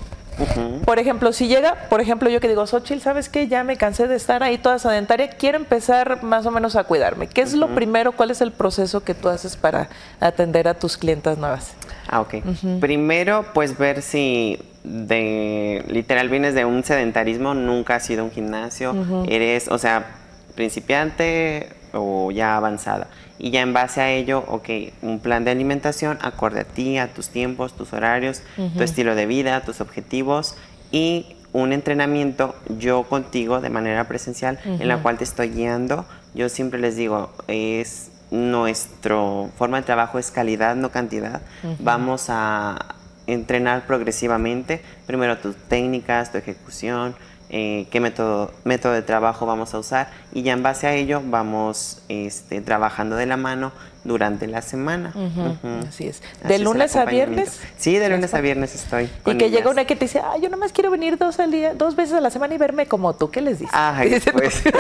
[0.87, 3.47] Por ejemplo, si llega, por ejemplo, yo que digo, Xochitl, ¿sabes qué?
[3.49, 7.27] Ya me cansé de estar ahí toda sedentaria, quiero empezar más o menos a cuidarme.
[7.27, 8.13] ¿Qué es lo primero?
[8.13, 11.75] ¿Cuál es el proceso que tú haces para atender a tus clientas nuevas?
[12.09, 12.37] Ah, ok.
[12.81, 18.95] Primero, pues ver si de literal vienes de un sedentarismo, nunca has sido un gimnasio,
[19.29, 20.20] eres, o sea,
[20.61, 23.07] principiante o ya avanzada.
[23.39, 24.69] Y ya en base a ello, ok,
[25.01, 28.43] un plan de alimentación acorde a ti, a tus tiempos, tus horarios,
[28.77, 30.57] tu estilo de vida, tus objetivos
[30.93, 36.05] y un entrenamiento yo contigo de manera presencial en la cual te estoy guiando.
[36.35, 41.41] Yo siempre les digo, es nuestro forma de trabajo es calidad, no cantidad.
[41.79, 42.97] Vamos a
[43.27, 47.15] entrenar progresivamente, primero tus técnicas, tu ejecución,
[47.51, 50.11] eh, qué método, método de trabajo vamos a usar.
[50.33, 53.73] Y ya en base a ello vamos este, trabajando de la mano
[54.05, 55.13] durante la semana.
[55.89, 56.23] Así es.
[56.45, 57.61] ¿De lunes a viernes?
[57.77, 59.11] Sí, de lunes a viernes estoy.
[59.27, 61.75] y que llega una que te dice, ah, yo nomás quiero venir dos al día,
[61.75, 63.31] dos veces a la semana y verme como tú.
[63.31, 63.75] ¿Qué les dices?
[63.75, 64.63] Ay, pues.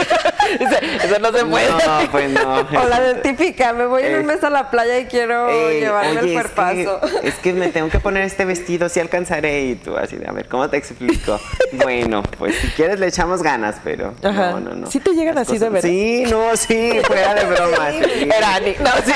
[1.05, 1.71] Eso no se puede.
[1.71, 2.61] No, pues no.
[2.81, 6.21] O la de típica, me voy en un mes a la playa y quiero llevarme
[6.21, 7.01] el cuerpazo.
[7.05, 9.65] Es que, es que me tengo que poner este vestido, si alcanzaré.
[9.67, 11.39] Y tú así de, a ver, ¿cómo te explico?
[11.83, 14.91] bueno, pues si quieres le echamos ganas, pero no, no, no.
[14.91, 15.89] ¿Sí te llegan así de verdad?
[15.89, 17.91] Sí, no, sí, fuera de broma.
[17.91, 19.10] Era No, sí.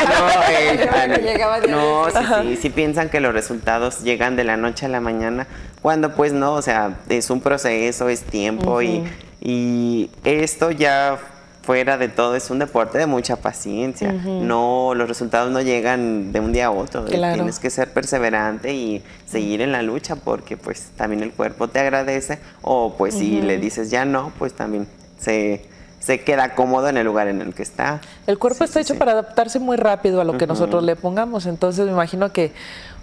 [1.69, 5.47] No, sí, sí, sí piensan que los resultados llegan de la noche a la mañana,
[5.83, 9.05] cuando pues no, o sea, es un proceso, es tiempo y,
[9.41, 11.19] y esto ya
[11.63, 14.13] fuera de todo es un deporte de mucha paciencia.
[14.13, 17.05] No, los resultados no llegan de un día a otro.
[17.37, 21.81] Tienes que ser perseverante y seguir en la lucha porque pues también el cuerpo te
[21.81, 24.87] agradece o pues si le dices ya no, pues también
[25.19, 25.65] se
[26.05, 28.03] se queda cómodo en el lugar en el que está.
[28.27, 31.87] El cuerpo está hecho para adaptarse muy rápido a lo que nosotros le pongamos, entonces
[31.87, 32.53] me imagino que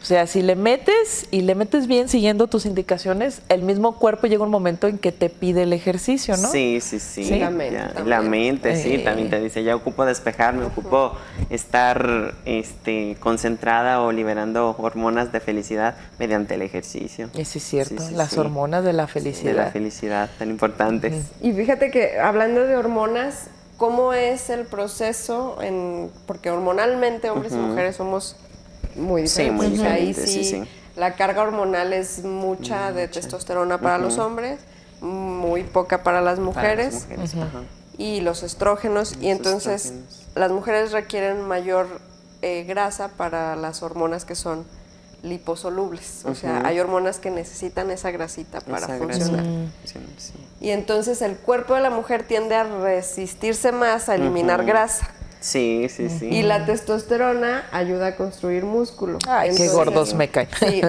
[0.02, 4.26] o sea, si le metes y le metes bien siguiendo tus indicaciones, el mismo cuerpo
[4.26, 6.50] llega un momento en que te pide el ejercicio, ¿no?
[6.50, 7.38] Sí, sí, sí.
[7.38, 8.04] La mente.
[8.06, 11.14] la mente, sí, también te dice, ya ocupo despejarme, ocupo
[11.52, 17.30] estar este, concentrada o liberando hormonas de felicidad mediante el ejercicio.
[17.36, 19.52] Eso es cierto, las hormonas de la felicidad.
[19.52, 21.26] De la felicidad, tan importantes.
[21.42, 25.62] Y fíjate que hablando de hormonas, ¿cómo es el proceso?
[25.62, 28.36] En, porque hormonalmente hombres y mujeres somos
[28.96, 30.30] muy diferentes.
[30.30, 30.64] Sí, Ahí sí,
[30.96, 34.60] la carga hormonal es mucha de testosterona para los hombres,
[35.02, 37.08] muy poca para las mujeres.
[37.98, 39.16] Y los estrógenos.
[39.22, 39.94] Y, entonces
[40.36, 41.88] las mujeres requieren mayor
[42.42, 44.66] eh, grasa para las hormonas que son
[45.24, 46.24] liposolubles.
[46.26, 49.46] O sea, hay hormonas que necesitan esa grasita para funcionar.
[50.60, 55.12] Y entonces el cuerpo de la mujer tiende a resistirse más a eliminar grasa.
[55.42, 56.28] Sí, sí, sí.
[56.28, 59.18] Y la testosterona ayuda a construir músculo.
[59.28, 60.48] Ay, qué gordos me caen.
[60.60, 60.82] Sí.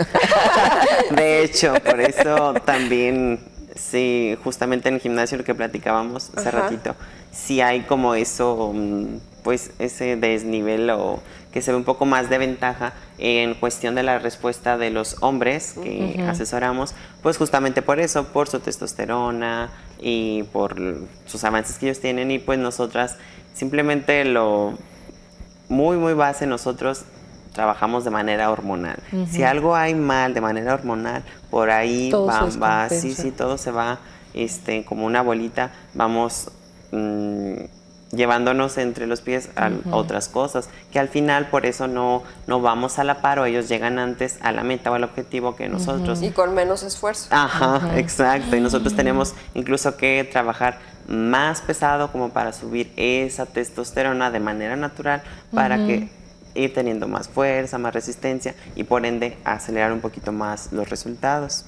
[1.17, 3.41] De hecho, por eso también,
[3.75, 6.95] sí, justamente en el gimnasio lo que platicábamos hace ratito,
[7.33, 12.29] sí hay como eso, mm, pues ese desnivel o que se ve un poco más
[12.29, 18.01] de ventaja en cuestión de la respuesta de los hombres que asesoramos, pues justamente por
[18.01, 20.77] eso, por su testosterona y por
[21.27, 23.17] sus avances que ellos tienen y pues nosotras
[23.55, 24.75] Simplemente lo
[25.69, 27.05] muy, muy base nosotros
[27.53, 28.99] trabajamos de manera hormonal.
[29.31, 33.71] Si algo hay mal de manera hormonal, por ahí va, va, sí, sí, todo se
[33.71, 33.99] va
[34.35, 36.51] este, como una bolita, vamos
[36.93, 37.57] mm,
[38.13, 42.99] llevándonos entre los pies a otras cosas, que al final por eso no, no vamos
[42.99, 46.23] a la par o ellos llegan antes a la meta o al objetivo que nosotros.
[46.23, 47.29] Y con menos esfuerzo.
[47.31, 48.55] Ajá, exacto.
[48.55, 54.77] Y nosotros tenemos incluso que trabajar más pesado como para subir esa testosterona de manera
[54.77, 56.09] natural para que
[56.55, 61.65] ir teniendo más fuerza, más resistencia y por ende acelerar un poquito más los resultados.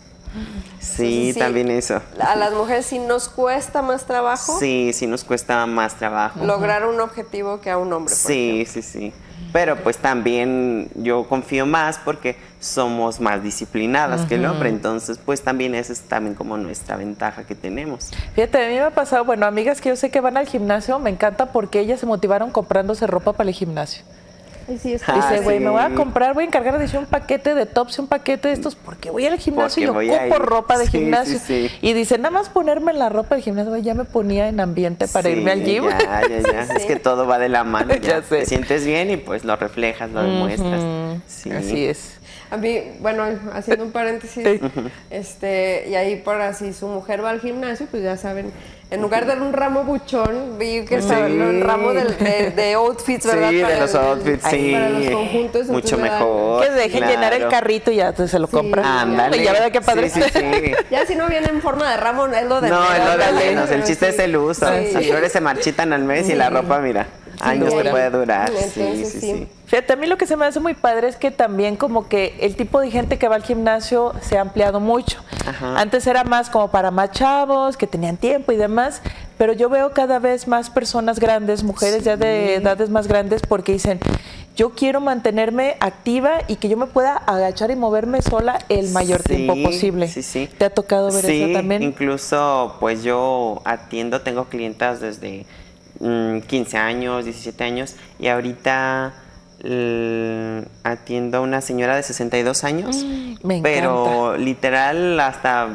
[0.80, 2.00] Sí, también eso.
[2.20, 4.58] A las mujeres sí nos cuesta más trabajo.
[4.58, 6.44] Sí, sí nos cuesta más trabajo.
[6.44, 8.14] Lograr un objetivo que a un hombre.
[8.14, 9.12] sí, sí, sí.
[9.52, 15.42] Pero pues también yo confío más porque somos más disciplinadas que el hombre, entonces pues
[15.42, 18.10] también esa es también como nuestra ventaja que tenemos.
[18.34, 20.98] Fíjate, a mí me ha pasado, bueno, amigas que yo sé que van al gimnasio,
[20.98, 24.04] me encanta porque ellas se motivaron comprándose ropa para el gimnasio.
[24.66, 27.98] Sí, Dice, güey, me voy a comprar, voy a encargar de un paquete de tops
[27.98, 31.40] y un paquete de estos porque voy al gimnasio y ocupo ropa de gimnasio.
[31.80, 35.28] y dice, nada más ponerme la ropa del gimnasio, ya me ponía en ambiente para
[35.28, 35.84] irme al gym.
[35.84, 36.62] Ya, ya, ya.
[36.76, 37.94] es que todo va de la mano.
[38.04, 38.20] Ya.
[38.20, 40.82] Te sientes bien y pues lo reflejas, lo demuestras.
[41.50, 42.18] Así es.
[42.50, 44.46] A mí, bueno, haciendo un paréntesis,
[45.10, 48.52] este, y ahí por así su mujer va al gimnasio, pues ya saben,
[48.94, 53.50] en lugar de un ramo buchón, vi que estaba un ramo de, de, outfits, ¿verdad?
[53.50, 54.72] Sí, de los outfits, sí.
[54.72, 55.66] Para los conjuntos.
[55.66, 56.64] Mucho mejor.
[56.64, 58.84] Que dejen llenar el carrito y ya se lo compran.
[58.84, 59.42] Ándale.
[59.42, 60.08] Ya verdad qué padre.
[60.08, 63.04] Sí, sí, ya si no viene en forma de ramo, es lo de No, es
[63.04, 63.70] lo de menos.
[63.70, 64.66] El chiste es el uso.
[64.70, 67.06] Las flores se marchitan al mes y la ropa, mira
[67.40, 68.50] años te puede durar.
[68.50, 71.32] sí, sí, sí, Fíjate, a mí lo que se me hace muy padre es que
[71.32, 75.18] también como que el tipo de gente que va al gimnasio se ha ampliado mucho.
[75.60, 79.02] Antes era más como para más chavos, que tenían tiempo y demás,
[79.36, 83.72] pero yo veo cada vez más personas grandes, mujeres ya de edades más grandes, porque
[83.72, 83.98] dicen,
[84.54, 89.24] yo quiero mantenerme activa y que yo me pueda agachar y moverme sola el mayor
[89.24, 90.06] tiempo posible.
[90.06, 90.48] Sí, sí.
[90.56, 91.82] ¿Te ha tocado ver eso también?
[91.82, 95.46] Incluso, pues yo atiendo, tengo clientas desde
[95.98, 99.14] 15 mm, años, 17 años y ahorita
[100.82, 103.04] atiendo a una señora de 62 años.
[103.04, 105.68] Mm, me pero literal hasta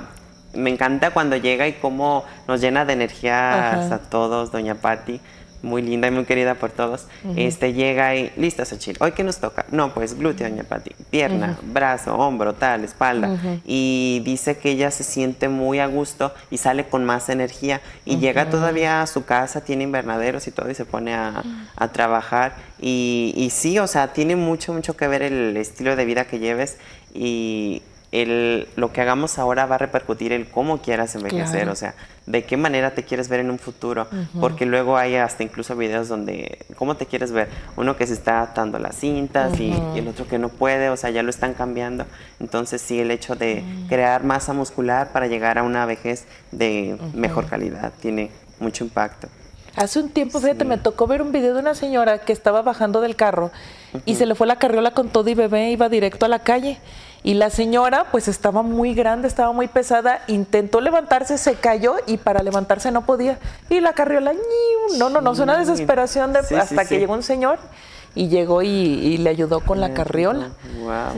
[0.54, 5.20] me encanta cuando llega y cómo nos llena de energía a todos, doña Patti
[5.62, 9.38] muy linda y muy querida por todos, este llega y, lista Xochitl, ¿hoy qué nos
[9.38, 9.66] toca?
[9.72, 13.38] No, pues glúteo, doña Pati, pierna, brazo, hombro, tal, espalda.
[13.66, 17.82] Y dice que ella se siente muy a gusto y sale con más energía.
[18.06, 21.44] Y llega todavía a su casa, tiene invernaderos y todo, y se pone a,
[21.92, 22.56] trabajar.
[22.82, 26.40] Y, y sí, o sea, tiene mucho, mucho que ver el estilo de vida que
[26.40, 26.78] lleves.
[27.14, 27.82] Y,
[28.12, 31.94] el, lo que hagamos ahora va a repercutir en cómo quieras envejecer, o sea,
[32.26, 34.08] de qué manera te quieres ver en un futuro,
[34.40, 37.50] porque luego hay hasta incluso videos donde, ¿cómo te quieres ver?
[37.78, 41.10] Uno que se está atando las cintas y, el otro que no puede, o sea,
[41.10, 42.06] ya lo están cambiando.
[42.40, 47.48] Entonces sí, el hecho de crear masa muscular para llegar a una vejez de mejor
[47.48, 49.28] calidad tiene mucho impacto.
[49.76, 53.02] Hace un tiempo, fíjate, me tocó ver un video de una señora que estaba bajando
[53.02, 53.52] del carro
[54.06, 56.80] y se le fue la carriola con todo y bebé, iba directo a la calle.
[57.22, 62.18] Y la señora, pues estaba muy grande, estaba muy pesada, intentó levantarse, se cayó y
[62.18, 63.40] para levantarse no podía.
[63.70, 64.34] Y la carriola,
[64.98, 67.60] no, no, no, es una desesperación de, hasta que llegó un señor
[68.16, 70.50] y llegó y, le ayudó con la carriola.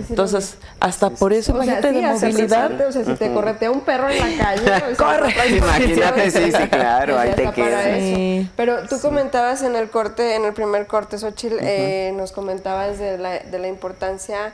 [0.09, 2.87] Entonces, hasta por eso, imagínate de movilidad.
[2.87, 5.55] O sea, si te corretea un perro en la calle, corre.
[5.55, 8.49] Imagínate, sí, sí, claro, ahí te quedas.
[8.55, 13.17] Pero tú comentabas en el corte, en el primer corte, Xochitl, eh, nos comentabas de
[13.19, 14.51] la, de la importancia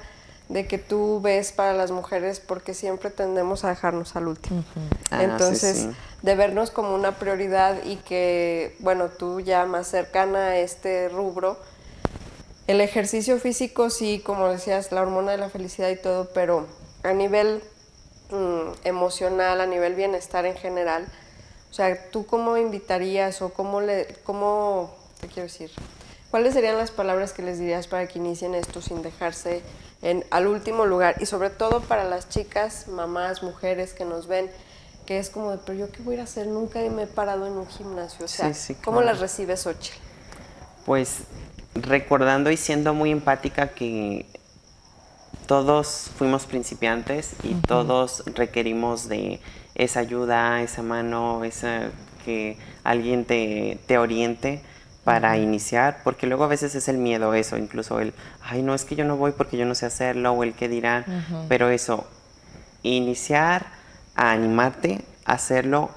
[0.49, 4.63] de que tú ves para las mujeres porque siempre tendemos a dejarnos al último.
[5.11, 5.87] Ah, Entonces,
[6.21, 11.57] de vernos como una prioridad y que, bueno, tú ya más cercana a este rubro,
[12.67, 16.65] el ejercicio físico sí, como decías, la hormona de la felicidad y todo, pero
[17.03, 17.61] a nivel
[18.29, 21.05] mm, emocional, a nivel bienestar en general,
[21.69, 25.71] o sea, ¿tú cómo invitarías o cómo le, cómo, te quiero decir?
[26.31, 29.61] ¿Cuáles serían las palabras que les dirías para que inicien esto sin dejarse
[30.01, 31.15] en, al último lugar.
[31.19, 34.49] Y sobre todo para las chicas, mamás, mujeres que nos ven,
[35.05, 37.53] que es como de, pero yo qué voy a hacer, nunca me he parado en
[37.53, 38.51] un gimnasio, o sea,
[38.83, 39.97] ¿cómo las recibes, Xochitl?
[40.85, 41.19] Pues
[41.73, 44.25] recordando y siendo muy empática que
[45.45, 49.39] todos fuimos principiantes y todos requerimos de
[49.75, 51.89] esa ayuda, esa mano, esa
[52.25, 54.61] que alguien te, te oriente
[55.07, 58.83] para iniciar, porque luego a veces es el miedo eso, incluso el, ay, no es
[58.83, 61.05] que yo no voy porque yo no sé hacerlo o el que dirán,
[61.47, 62.05] pero eso,
[62.83, 63.67] iniciar
[64.15, 65.91] a animarte a hacerlo,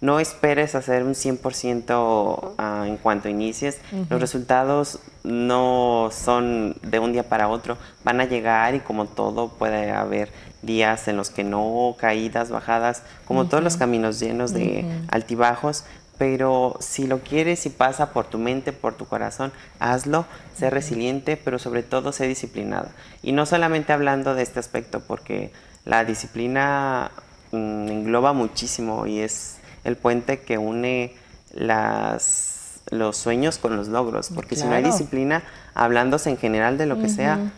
[0.00, 7.12] no esperes hacer un 100% ah, en cuanto inicies, los resultados no son de un
[7.12, 10.30] día para otro, van a llegar y como todo puede haber
[10.62, 15.84] días en los que no, caídas, bajadas, como todos los caminos llenos de altibajos,
[16.22, 20.24] pero si lo quieres y pasa por tu mente, por tu corazón, hazlo,
[20.56, 22.92] sé resiliente, pero sobre todo sé disciplinada.
[23.24, 25.50] Y no solamente hablando de este aspecto, porque
[25.84, 27.10] la disciplina
[27.50, 31.16] mm, engloba muchísimo y es el puente que une
[31.54, 35.42] las, los sueños con los logros, porque si no hay disciplina,
[35.74, 37.50] hablándose en general de lo que sea,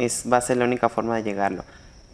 [0.00, 1.64] es, va a ser la única forma de llegarlo.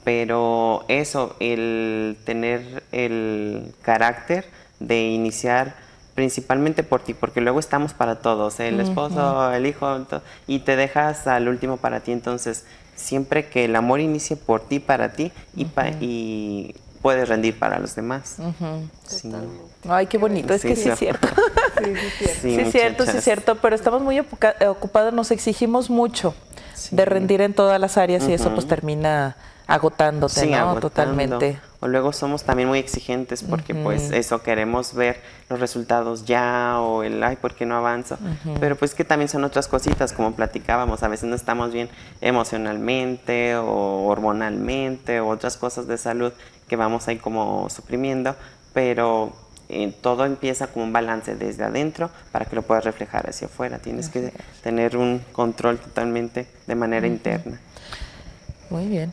[0.05, 4.45] Pero eso, el tener el carácter
[4.81, 5.83] de iniciar
[6.15, 10.07] principalmente por ti, porque luego estamos para todos, el esposo, el hijo,
[10.47, 12.13] y te dejas al último para ti.
[12.13, 15.67] Entonces, siempre que el amor inicie por ti, para ti, y,
[16.01, 18.37] y puedes rendir para los demás.
[19.89, 21.29] Ay, qué bonito, es que sí es cierto.
[22.41, 26.35] sí, es cierto, sí es cierto, pero estamos muy ocupados, nos exigimos mucho
[26.91, 29.37] de rendir en todas las áreas y eso pues termina
[29.67, 30.81] agotándote, ¿no?
[30.81, 31.59] Totalmente.
[31.85, 35.21] O luego somos también muy exigentes porque pues eso, queremos ver
[35.51, 38.17] los resultados ya o el, ay, ¿por qué no avanzo?
[38.59, 41.91] Pero pues que también son otras cositas, como platicábamos, a veces no estamos bien
[42.23, 46.33] emocionalmente o hormonalmente o otras cosas de salud
[46.69, 48.35] que vamos ahí como suprimiendo,
[48.73, 49.35] pero
[49.69, 53.79] eh, todo empieza como un balance desde adentro para que lo puedas reflejar hacia afuera.
[53.79, 54.33] Tienes que
[54.63, 57.61] tener un control totalmente de manera interna.
[58.71, 59.13] Muy bien.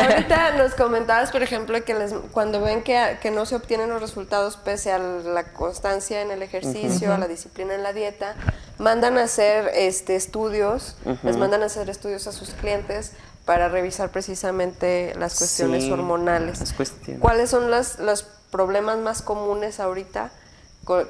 [0.00, 1.94] Ahorita, nos comentabas, por ejemplo, que
[2.32, 6.42] cuando ven que, que, no se obtienen los resultados pese a la constancia en el
[6.42, 8.34] ejercicio, a la disciplina en la dieta,
[8.78, 13.12] mandan a hacer este, estudios, les mandan a hacer estudios a sus clientes
[13.44, 16.74] para revisar precisamente las cuestiones hormonales.
[17.20, 20.32] ¿Cuáles son las, los problemas más comunes ahorita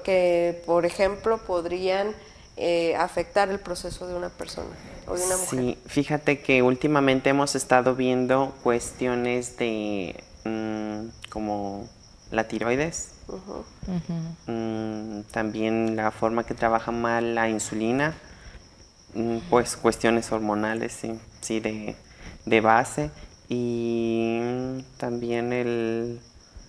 [0.05, 2.14] que, por ejemplo, podrían
[2.57, 4.68] eh, afectar el proceso de una persona
[5.11, 5.61] o de una mujer.
[5.61, 11.88] Sí, fíjate que últimamente hemos estado viendo cuestiones de mm, como
[12.30, 13.11] la tiroides,
[14.46, 18.14] mm, también la forma que trabaja mal la insulina,
[19.14, 21.96] mm, pues cuestiones hormonales, sí, sí de,
[22.46, 23.11] de base.
[23.48, 24.40] Y
[24.96, 26.20] también el,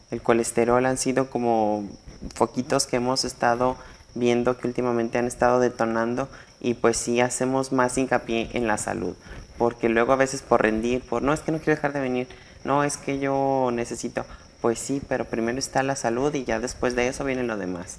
[0.10, 1.88] el colesterol han sido como
[2.34, 3.78] foquitos que hemos estado
[4.16, 6.28] viendo que últimamente han estado detonando
[6.62, 9.16] y pues sí hacemos más hincapié en la salud,
[9.58, 12.28] porque luego a veces por rendir, por no es que no quiero dejar de venir,
[12.64, 14.26] no es que yo necesito,
[14.62, 17.98] pues sí, pero primero está la salud y ya después de eso viene lo demás.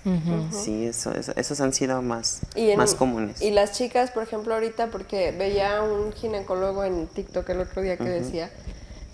[0.53, 2.43] Sí, eso, esos han sido más,
[2.77, 3.43] más comunes.
[3.43, 7.97] Y las chicas, por ejemplo, ahorita, porque veía un ginecólogo en TikTok el otro día
[7.97, 8.49] que decía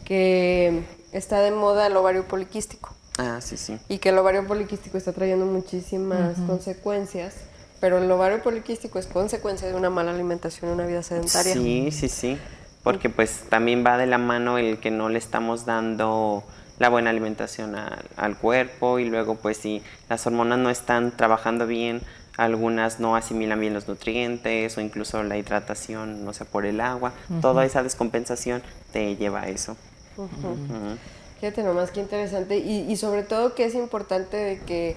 [0.04, 2.94] que está de moda el ovario poliquístico.
[3.16, 3.78] Ah, sí, sí.
[3.88, 7.34] Y que el ovario poliquístico está trayendo muchísimas consecuencias,
[7.80, 11.54] pero el ovario poliquístico es consecuencia de una mala alimentación y una vida sedentaria.
[11.54, 12.38] Sí, sí, sí.
[12.82, 16.44] Porque pues también va de la mano el que no le estamos dando
[16.78, 17.74] la buena alimentación
[18.16, 22.02] al cuerpo y luego pues si las hormonas no están trabajando bien,
[22.36, 27.12] algunas no asimilan bien los nutrientes o incluso la hidratación, no sé, por el agua,
[27.40, 28.62] toda esa descompensación
[28.92, 29.76] te lleva a eso.
[31.40, 34.96] Fíjate nomás qué interesante y, sobre todo que es importante de que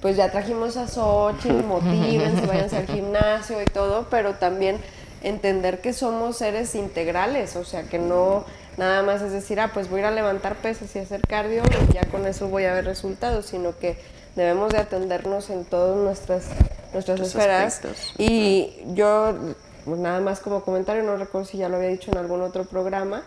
[0.00, 4.78] pues ya trajimos a Xochitl, motiven, se vayan al gimnasio y todo, pero también
[5.22, 8.44] entender que somos seres integrales, o sea, que no
[8.76, 11.62] nada más es decir, ah, pues voy a ir a levantar pesas y hacer cardio
[11.88, 13.98] y ya con eso voy a ver resultados, sino que
[14.36, 16.46] debemos de atendernos en todas nuestras,
[16.92, 17.82] nuestras esferas.
[18.16, 19.34] Y yo,
[19.84, 22.64] pues nada más como comentario, no recuerdo si ya lo había dicho en algún otro
[22.64, 23.22] programa,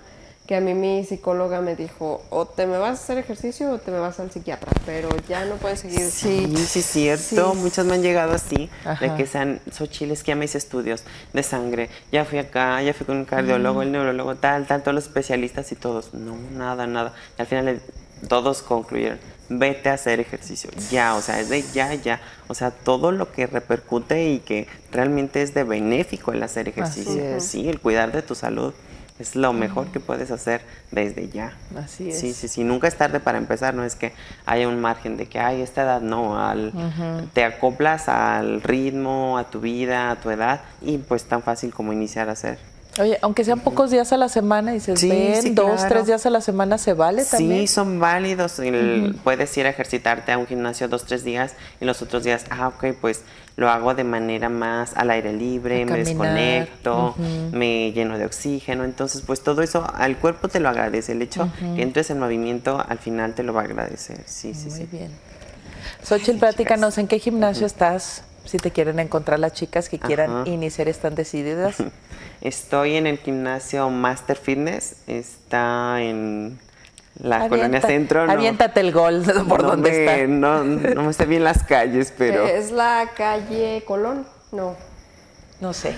[0.46, 3.78] que a mí mi psicóloga me dijo, o te me vas a hacer ejercicio o
[3.78, 6.12] te me vas al psiquiatra, pero ya no puedes seguir.
[6.12, 7.56] Sí, sí, es cierto.
[7.56, 8.70] Muchas me han llegado así,
[9.00, 12.82] de que sean, soy chiles que ya me hice estudios de sangre, ya fui acá,
[12.82, 16.14] ya fui con un cardiólogo, el neurólogo, tal, tal, todos los especialistas y todos.
[16.14, 17.14] No, nada, nada.
[17.38, 17.82] Y al final
[18.28, 22.20] todos concluyeron, vete a hacer ejercicio, ya, o sea, es de ya, ya.
[22.50, 27.39] O sea, todo lo que repercute y que realmente es de benéfico el hacer ejercicio,
[27.39, 28.74] sí, el cuidar de tu salud.
[29.20, 30.61] Es lo mejor que puedes hacer
[30.91, 31.53] desde ya.
[31.78, 32.20] Así es.
[32.20, 32.64] Sí, sí, sí.
[32.64, 33.74] Nunca es tarde para empezar.
[33.76, 34.14] No es que
[34.45, 36.39] haya un margen de que, ay, esta edad no.
[36.43, 36.74] Al,
[37.34, 41.93] Te acoplas al ritmo, a tu vida, a tu edad y pues tan fácil como
[41.93, 42.57] iniciar a hacer.
[43.00, 46.30] Oye, aunque sean pocos días a la semana y se ven, dos, tres días a
[46.30, 47.62] la semana, ¿se vale también?
[47.62, 48.62] Sí, son válidos.
[49.24, 52.68] Puedes ir a ejercitarte a un gimnasio dos, tres días y los otros días, ah,
[52.68, 53.22] ok, pues
[53.56, 57.16] lo hago de manera más al aire libre, me desconecto,
[57.52, 58.84] me lleno de oxígeno.
[58.84, 61.14] Entonces, pues todo eso al cuerpo te lo agradece.
[61.14, 64.22] El hecho que entres en movimiento al final te lo va a agradecer.
[64.26, 64.82] Sí, sí, sí.
[64.82, 65.12] Muy bien.
[66.04, 68.24] Xochitl, platícanos, ¿en qué gimnasio estás?
[68.46, 71.78] Si te quieren encontrar las chicas que quieran iniciar, están decididas.
[72.41, 76.60] Estoy en el gimnasio Master Fitness, está en
[77.20, 78.26] la colonia centro.
[78.26, 80.28] No, aviéntate el gol por donde está.
[80.28, 82.46] No, no me sé bien las calles, pero.
[82.46, 84.26] ¿Es la calle Colón?
[84.52, 84.76] No.
[85.62, 85.96] No sé.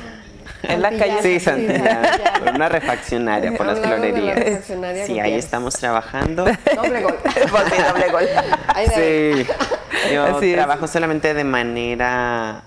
[0.63, 2.01] En la calle Sí, Santillán.
[2.39, 4.65] por una refaccionaria, por las florerías.
[5.05, 6.45] Sí, ahí estamos trabajando.
[6.75, 7.15] Doble gol.
[7.89, 8.27] doble gol.
[8.95, 9.45] Sí.
[10.13, 12.63] Yo trabajo solamente de manera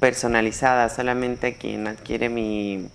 [0.00, 2.88] personalizada, solamente quien adquiere mi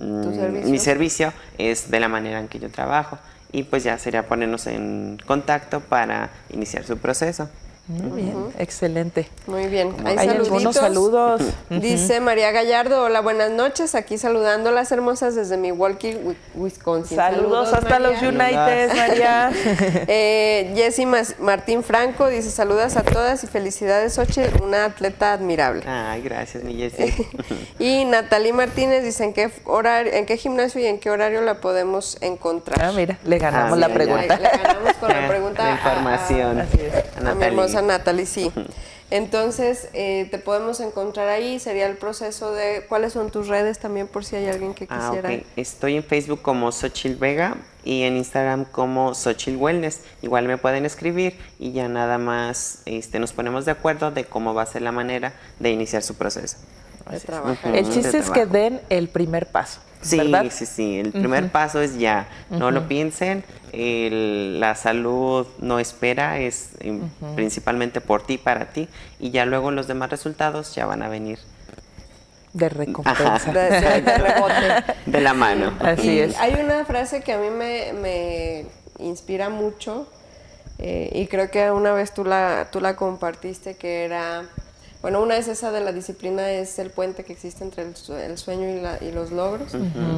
[0.00, 3.18] Mm, mi servicio es de la manera en que yo trabajo
[3.52, 7.50] y pues ya sería ponernos en contacto para iniciar su proceso.
[7.88, 9.28] Muy bien, excelente.
[9.46, 9.94] Muy bien.
[10.04, 11.42] Hay, algunos saludos.
[11.70, 13.96] Dice María Gallardo, hola, buenas noches.
[13.96, 16.16] Aquí saludando a las hermosas desde Milwaukee,
[16.54, 17.16] Wisconsin.
[17.16, 19.50] Saludos, hasta los United, María.
[20.06, 21.04] eh, Jessy
[21.40, 25.82] Martín Franco dice, saludas a todas y felicidades, Oche, una atleta admirable.
[25.86, 27.12] Ay, gracias, mi Jessy.
[27.80, 31.60] y Natalie Martínez dice, ¿en qué, horario, ¿en qué gimnasio y en qué horario la
[31.60, 32.80] podemos encontrar?
[32.82, 34.36] Ah, mira, le ganamos ah, la pregunta.
[34.36, 35.64] Le, ganamos con la pregunta.
[35.64, 36.60] La información.
[36.60, 37.34] A, a,
[37.82, 38.50] Natalie, sí.
[39.10, 44.06] Entonces, eh, te podemos encontrar ahí, sería el proceso de cuáles son tus redes también
[44.06, 45.44] por si hay alguien que ah, quisiera.
[45.56, 50.02] Estoy en Facebook como Xochil Vega y en Instagram como Xochil Wellness.
[50.22, 54.54] Igual me pueden escribir y ya nada más este, nos ponemos de acuerdo de cómo
[54.54, 56.58] va a ser la manera de iniciar su proceso.
[57.64, 59.80] el chiste es que den el primer paso.
[60.02, 60.98] Sí, sí, sí.
[60.98, 62.28] El primer paso es ya.
[62.48, 63.44] No lo piensen.
[63.72, 68.88] la salud no espera, es em, principalmente por ti, para ti.
[69.18, 71.38] Y ya luego los demás resultados ya van a venir.
[72.52, 73.52] De recompensa.
[75.06, 75.72] De, la mano.
[75.80, 76.36] Así es.
[76.38, 78.66] Hay una frase que a mí me,
[78.98, 80.08] inspira mucho.
[80.78, 84.44] Eh, y creo que una vez tú la, tú la compartiste que era
[85.02, 88.68] bueno, una es esa de la disciplina, es el puente que existe entre el, sueño
[89.00, 89.74] y, los logros.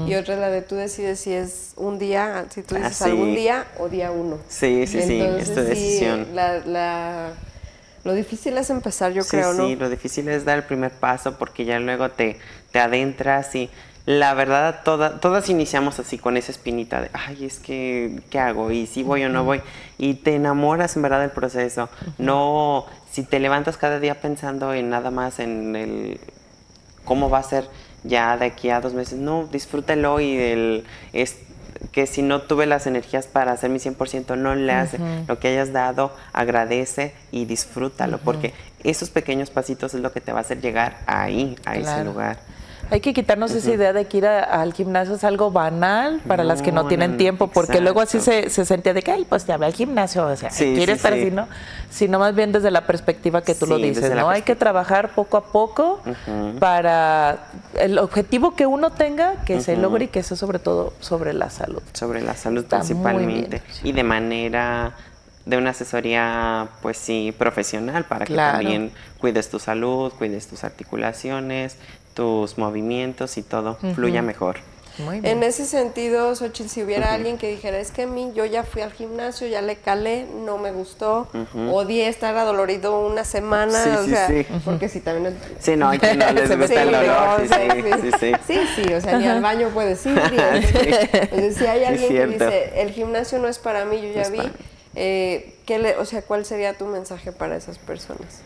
[0.06, 3.04] Y otra es la de tú decides si es un día, si tú dices ah,
[3.04, 4.38] algún día o día uno.
[4.48, 6.26] Sí, sí, sí, es tu decisión.
[8.02, 9.68] lo difícil es empezar, yo creo, ¿no?
[9.68, 12.38] Sí, lo difícil es dar el primer paso porque ya luego te,
[12.72, 13.70] te adentras y
[14.04, 18.72] la verdad, toda, todas iniciamos así con esa espinita de, ay, es que, ¿qué hago?
[18.72, 19.62] ¿Y si voy o no voy?
[19.96, 21.88] Y te enamoras en verdad del proceso.
[22.18, 26.20] No, si te levantas cada día pensando en nada más en el
[27.04, 27.68] cómo va a ser
[28.04, 31.36] ya de aquí a dos meses, no, disfrútalo y el, es
[31.92, 34.98] que si no tuve las energías para hacer mi 100%, no le hace.
[35.28, 40.32] Lo que hayas dado, agradece y disfrútalo, porque esos pequeños pasitos es lo que te
[40.32, 42.38] va a hacer llegar ahí, a ese lugar.
[42.92, 46.60] Hay que quitarnos esa idea de que ir al gimnasio es algo banal para las
[46.60, 49.56] que no tienen tiempo, porque luego así se, se, sentía de que, ay, pues ya
[49.56, 51.48] ve al gimnasio, o sea, quiere estar así, ¿no?
[51.90, 54.28] Sino más bien desde la perspectiva que tú lo dices, ¿no?
[54.28, 56.02] Hay que trabajar poco a poco
[56.60, 57.46] para
[57.78, 61.48] el objetivo que uno tenga, que se logre y que sea sobre todo sobre la
[61.48, 61.82] salud.
[61.94, 63.62] Sobre la salud principalmente.
[63.82, 64.94] Y de manera
[65.44, 71.76] de una asesoría, pues sí, profesional, para que también cuides tu salud, cuides tus articulaciones,
[72.14, 74.56] tus movimientos y todo fluya mejor.
[74.98, 78.62] En ese sentido, Xochitl, si hubiera alguien que dijera, es que a mí yo ya
[78.62, 81.28] fui al gimnasio, ya le calé, no me gustó,
[81.70, 84.28] odié estar adolorido una semana, o sea,
[84.64, 85.38] porque si también...
[85.58, 89.18] Sí, no, hay que no les gusta el dolor, sí, sí, sí, sí, o sea,
[89.18, 90.18] ni al baño puedes ir.
[90.22, 94.42] Entonces, si hay alguien que dice, el gimnasio no es para mí, yo ya vi,
[94.94, 98.42] eh, ¿qué le, o sea, ¿cuál sería tu mensaje para esas personas?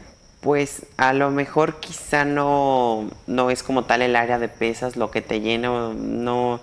[0.47, 5.11] Pues a lo mejor quizá no, no es como tal el área de pesas lo
[5.11, 6.61] que te llena, no,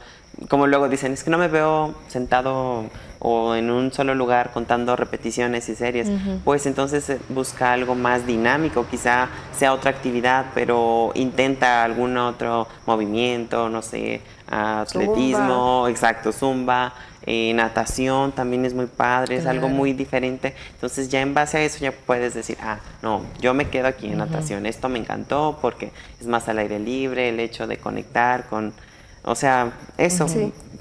[0.48, 2.86] como luego dicen, es que no me veo sentado
[3.20, 6.10] o en un solo lugar contando repeticiones y series,
[6.46, 12.70] pues entonces eh, busca algo más dinámico, quizá sea otra actividad, pero intenta algún otro
[12.86, 16.94] movimiento, no sé, atletismo, exacto, zumba,
[17.26, 20.54] eh, natación también es muy padre, es algo muy diferente.
[20.74, 24.08] Entonces ya en base a eso ya puedes decir, ah, no, yo me quedo aquí
[24.08, 28.48] en natación, esto me encantó porque es más al aire libre, el hecho de conectar
[28.48, 28.74] con,
[29.24, 30.28] o sea, eso,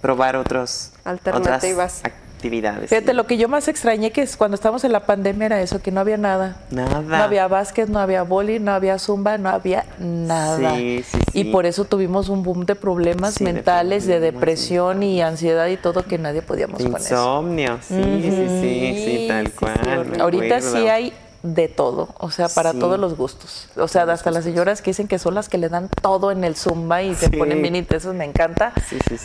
[0.00, 2.02] probar otros alternativas
[2.42, 2.90] actividades.
[2.90, 5.80] Fíjate, lo que yo más extrañé que es cuando estábamos en la pandemia era eso,
[5.80, 6.56] que no había nada.
[6.70, 7.00] Nada.
[7.00, 10.74] No había básquet, no había boli, no había zumba, no había nada.
[10.76, 15.68] Sí, sí, y por eso tuvimos un boom de problemas mentales, de, depresión y ansiedad
[15.68, 17.00] y todo que nadie podíamos poner.
[17.00, 20.20] Insomnio, sí, sí, sí, sí, tal cual.
[20.20, 21.12] Ahorita sí hay
[21.42, 23.68] de todo, o sea, para todos los gustos.
[23.76, 26.44] O sea, hasta las señoras que dicen que son las que le dan todo en
[26.44, 28.72] el zumba y se ponen mini eso me encanta.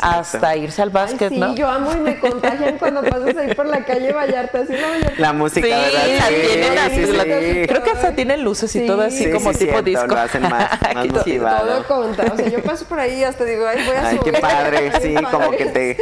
[0.02, 1.56] hasta irse al básquet, Ay, ¿no?
[1.56, 4.74] yo amo y me contagian cuando pasas ahí por la calle Vallarta, así
[5.18, 6.28] la música, ¿verdad?
[6.30, 10.08] Tiene creo que hasta tiene luces y todo así como tipo disco.
[10.08, 13.66] Lo hacen más, más todo conta, o sea, yo paso por ahí y hasta digo,
[13.68, 15.98] ay, voy a Ay, qué padre, sí, como que te,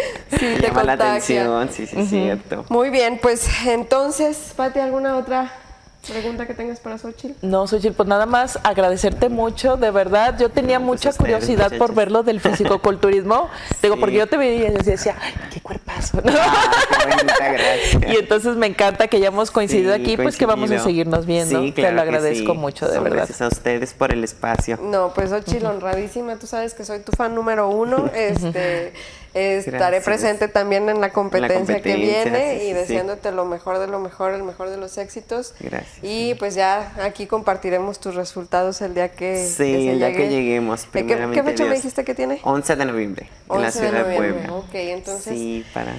[0.61, 2.65] llama la atención, sí, sí, cierto.
[2.69, 5.64] Muy bien, pues entonces, Pati, ¿alguna otra
[6.07, 7.33] ¿Pregunta que tengas para Xochitl?
[7.41, 10.37] No, Xochitl, pues nada más agradecerte mucho, de verdad.
[10.39, 13.49] Yo tenía pues mucha curiosidad por ver lo del fisicoculturismo.
[13.81, 16.21] Digo, porque yo te veía y decía, ¡ay, qué cuerpazo!
[16.27, 16.71] Ah,
[18.01, 21.73] qué y entonces me encanta que hayamos coincidido aquí, pues que vamos a seguirnos viendo.
[21.73, 23.17] te lo agradezco mucho, de verdad.
[23.17, 24.77] Gracias a ustedes por el espacio.
[24.81, 26.35] No, pues Xochitl, honradísima.
[26.37, 28.09] Tú sabes que soy tu fan número uno.
[28.13, 28.93] Este.
[29.35, 34.33] Estaré presente también en la competencia, que viene y deseándote lo mejor de lo mejor,
[34.33, 35.53] el mejor de los éxitos.
[35.59, 35.97] Gracias.
[36.01, 40.87] Y pues ya aquí compartiremos tus resultados el día que, sí, el día que lleguemos.
[40.91, 42.39] ¿Qué, ¿Qué, fecha me dijiste que tiene?
[42.43, 44.53] 11 de noviembre, en la ciudad de, Puebla.
[44.53, 45.33] Ok, entonces.
[45.33, 45.93] Sí, para.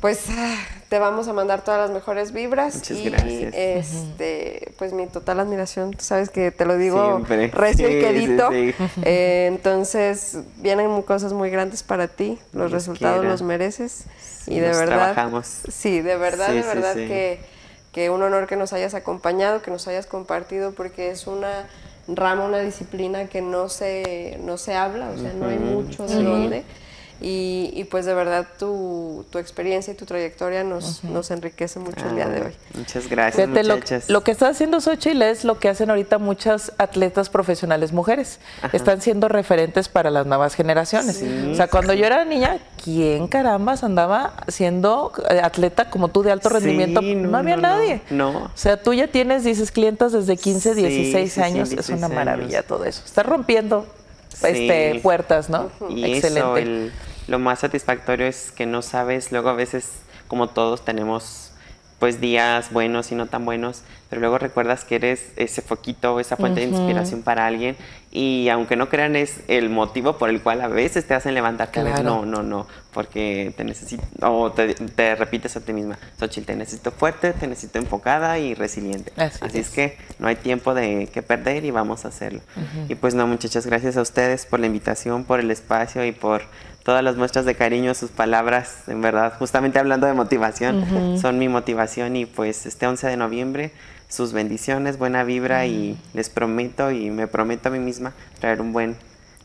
[0.00, 0.24] Pues
[0.90, 2.74] te vamos a mandar todas las mejores vibras.
[2.74, 3.54] Muchas y, gracias.
[3.54, 7.22] Este, pues mi total admiración, tú sabes que te lo digo
[7.52, 8.50] recio y quedito.
[9.04, 14.04] Eh, entonces, vienen cosas muy grandes para ti, los resultados los mereces.
[14.48, 14.86] y de verdad.
[14.86, 15.60] Trabajamos.
[15.70, 17.38] Sí, de verdad, de verdad que,
[17.92, 21.68] que un honor que nos hayas acompañado, que nos hayas compartido, porque es una
[22.08, 26.20] rama, una disciplina que no se, no se habla, o sea, no hay mucho de
[26.20, 26.64] dónde.
[27.22, 32.14] Y, pues de verdad tu, tu, experiencia y tu trayectoria nos, nos enriquece mucho el
[32.14, 32.52] día de hoy.
[32.72, 34.08] Muchas gracias.
[34.08, 38.38] lo, que está haciendo Xochitl es lo que hacen ahorita muchas atletas profesionales mujeres.
[38.72, 41.22] Están siendo referentes para las nuevas generaciones.
[41.50, 46.32] o sea, cuando yo era niña, ¿quién carambas andaba siendo eh, atleta como tú de
[46.32, 47.02] alto rendimiento?
[47.02, 48.00] no, había nadie.
[48.08, 48.44] No.
[48.44, 51.72] O sea, tú ya tienes, dices, clientas desde 15, 16 años.
[51.72, 53.02] es una maravilla todo eso.
[53.04, 53.84] Está rompiendo
[54.42, 55.70] este, puertas, ¿no?
[55.90, 56.90] Y Excelente
[57.30, 59.88] lo más satisfactorio es que no sabes, luego a veces
[60.26, 61.52] como todos tenemos
[62.00, 66.36] pues días buenos y no tan buenos, pero luego recuerdas que eres ese foquito, esa
[66.36, 67.76] fuente de inspiración para alguien
[68.10, 71.80] y aunque no crean es el motivo por el cual a veces te hacen levantarte
[71.80, 72.02] claro.
[72.02, 76.90] no, no, no, porque te necesito, o te, repites a ti misma, Xochitl, te necesito
[76.90, 79.12] fuerte, te necesito enfocada y resiliente.
[79.16, 79.68] Así, es.
[79.68, 82.40] que no hay tiempo de que perder y vamos a hacerlo.
[82.88, 86.42] Y pues no, muchachas, gracias a ustedes por la invitación, por el espacio y por
[86.90, 91.48] todas las muestras de cariño, sus palabras, en verdad, justamente hablando de motivación, son mi
[91.48, 93.70] motivación y pues este 11 de noviembre
[94.08, 98.72] sus bendiciones, buena vibra y les prometo y me prometo a mí misma traer un
[98.72, 98.96] buen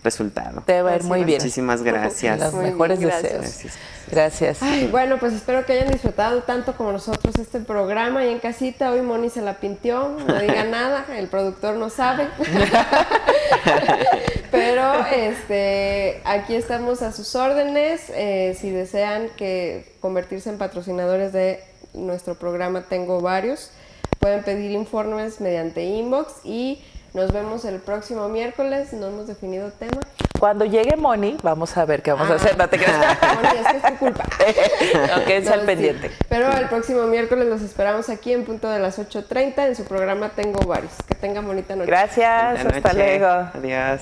[0.06, 0.62] resultado.
[0.66, 1.40] Te va a ir muy bien.
[1.40, 2.40] Muchísimas gracias.
[2.40, 3.66] Los mejores deseos.
[4.10, 4.60] Gracias.
[4.92, 8.92] bueno, pues espero que hayan disfrutado tanto como nosotros este programa y en casita.
[8.92, 12.28] Hoy Moni se la pintió, no diga nada, el productor no sabe.
[14.52, 18.10] Pero este, aquí estamos a sus órdenes.
[18.14, 23.72] Eh, si desean que convertirse en patrocinadores de nuestro programa, tengo varios.
[24.20, 26.84] Pueden pedir informes mediante inbox y
[27.16, 28.92] nos vemos el próximo miércoles.
[28.92, 30.02] No hemos definido tema.
[30.38, 32.58] Cuando llegue Moni, vamos a ver qué vamos a hacer.
[32.58, 33.18] No te creas.
[33.36, 34.26] Moni, es que es tu culpa.
[35.22, 36.12] ok, es al pendiente.
[36.28, 39.68] Pero el próximo miércoles los esperamos aquí en punto de las 8.30.
[39.68, 40.92] En su programa tengo varios.
[41.08, 41.88] Que tengan bonita noche.
[41.90, 42.66] Gracias.
[42.66, 43.28] Hasta luego.
[43.54, 44.02] Adiós.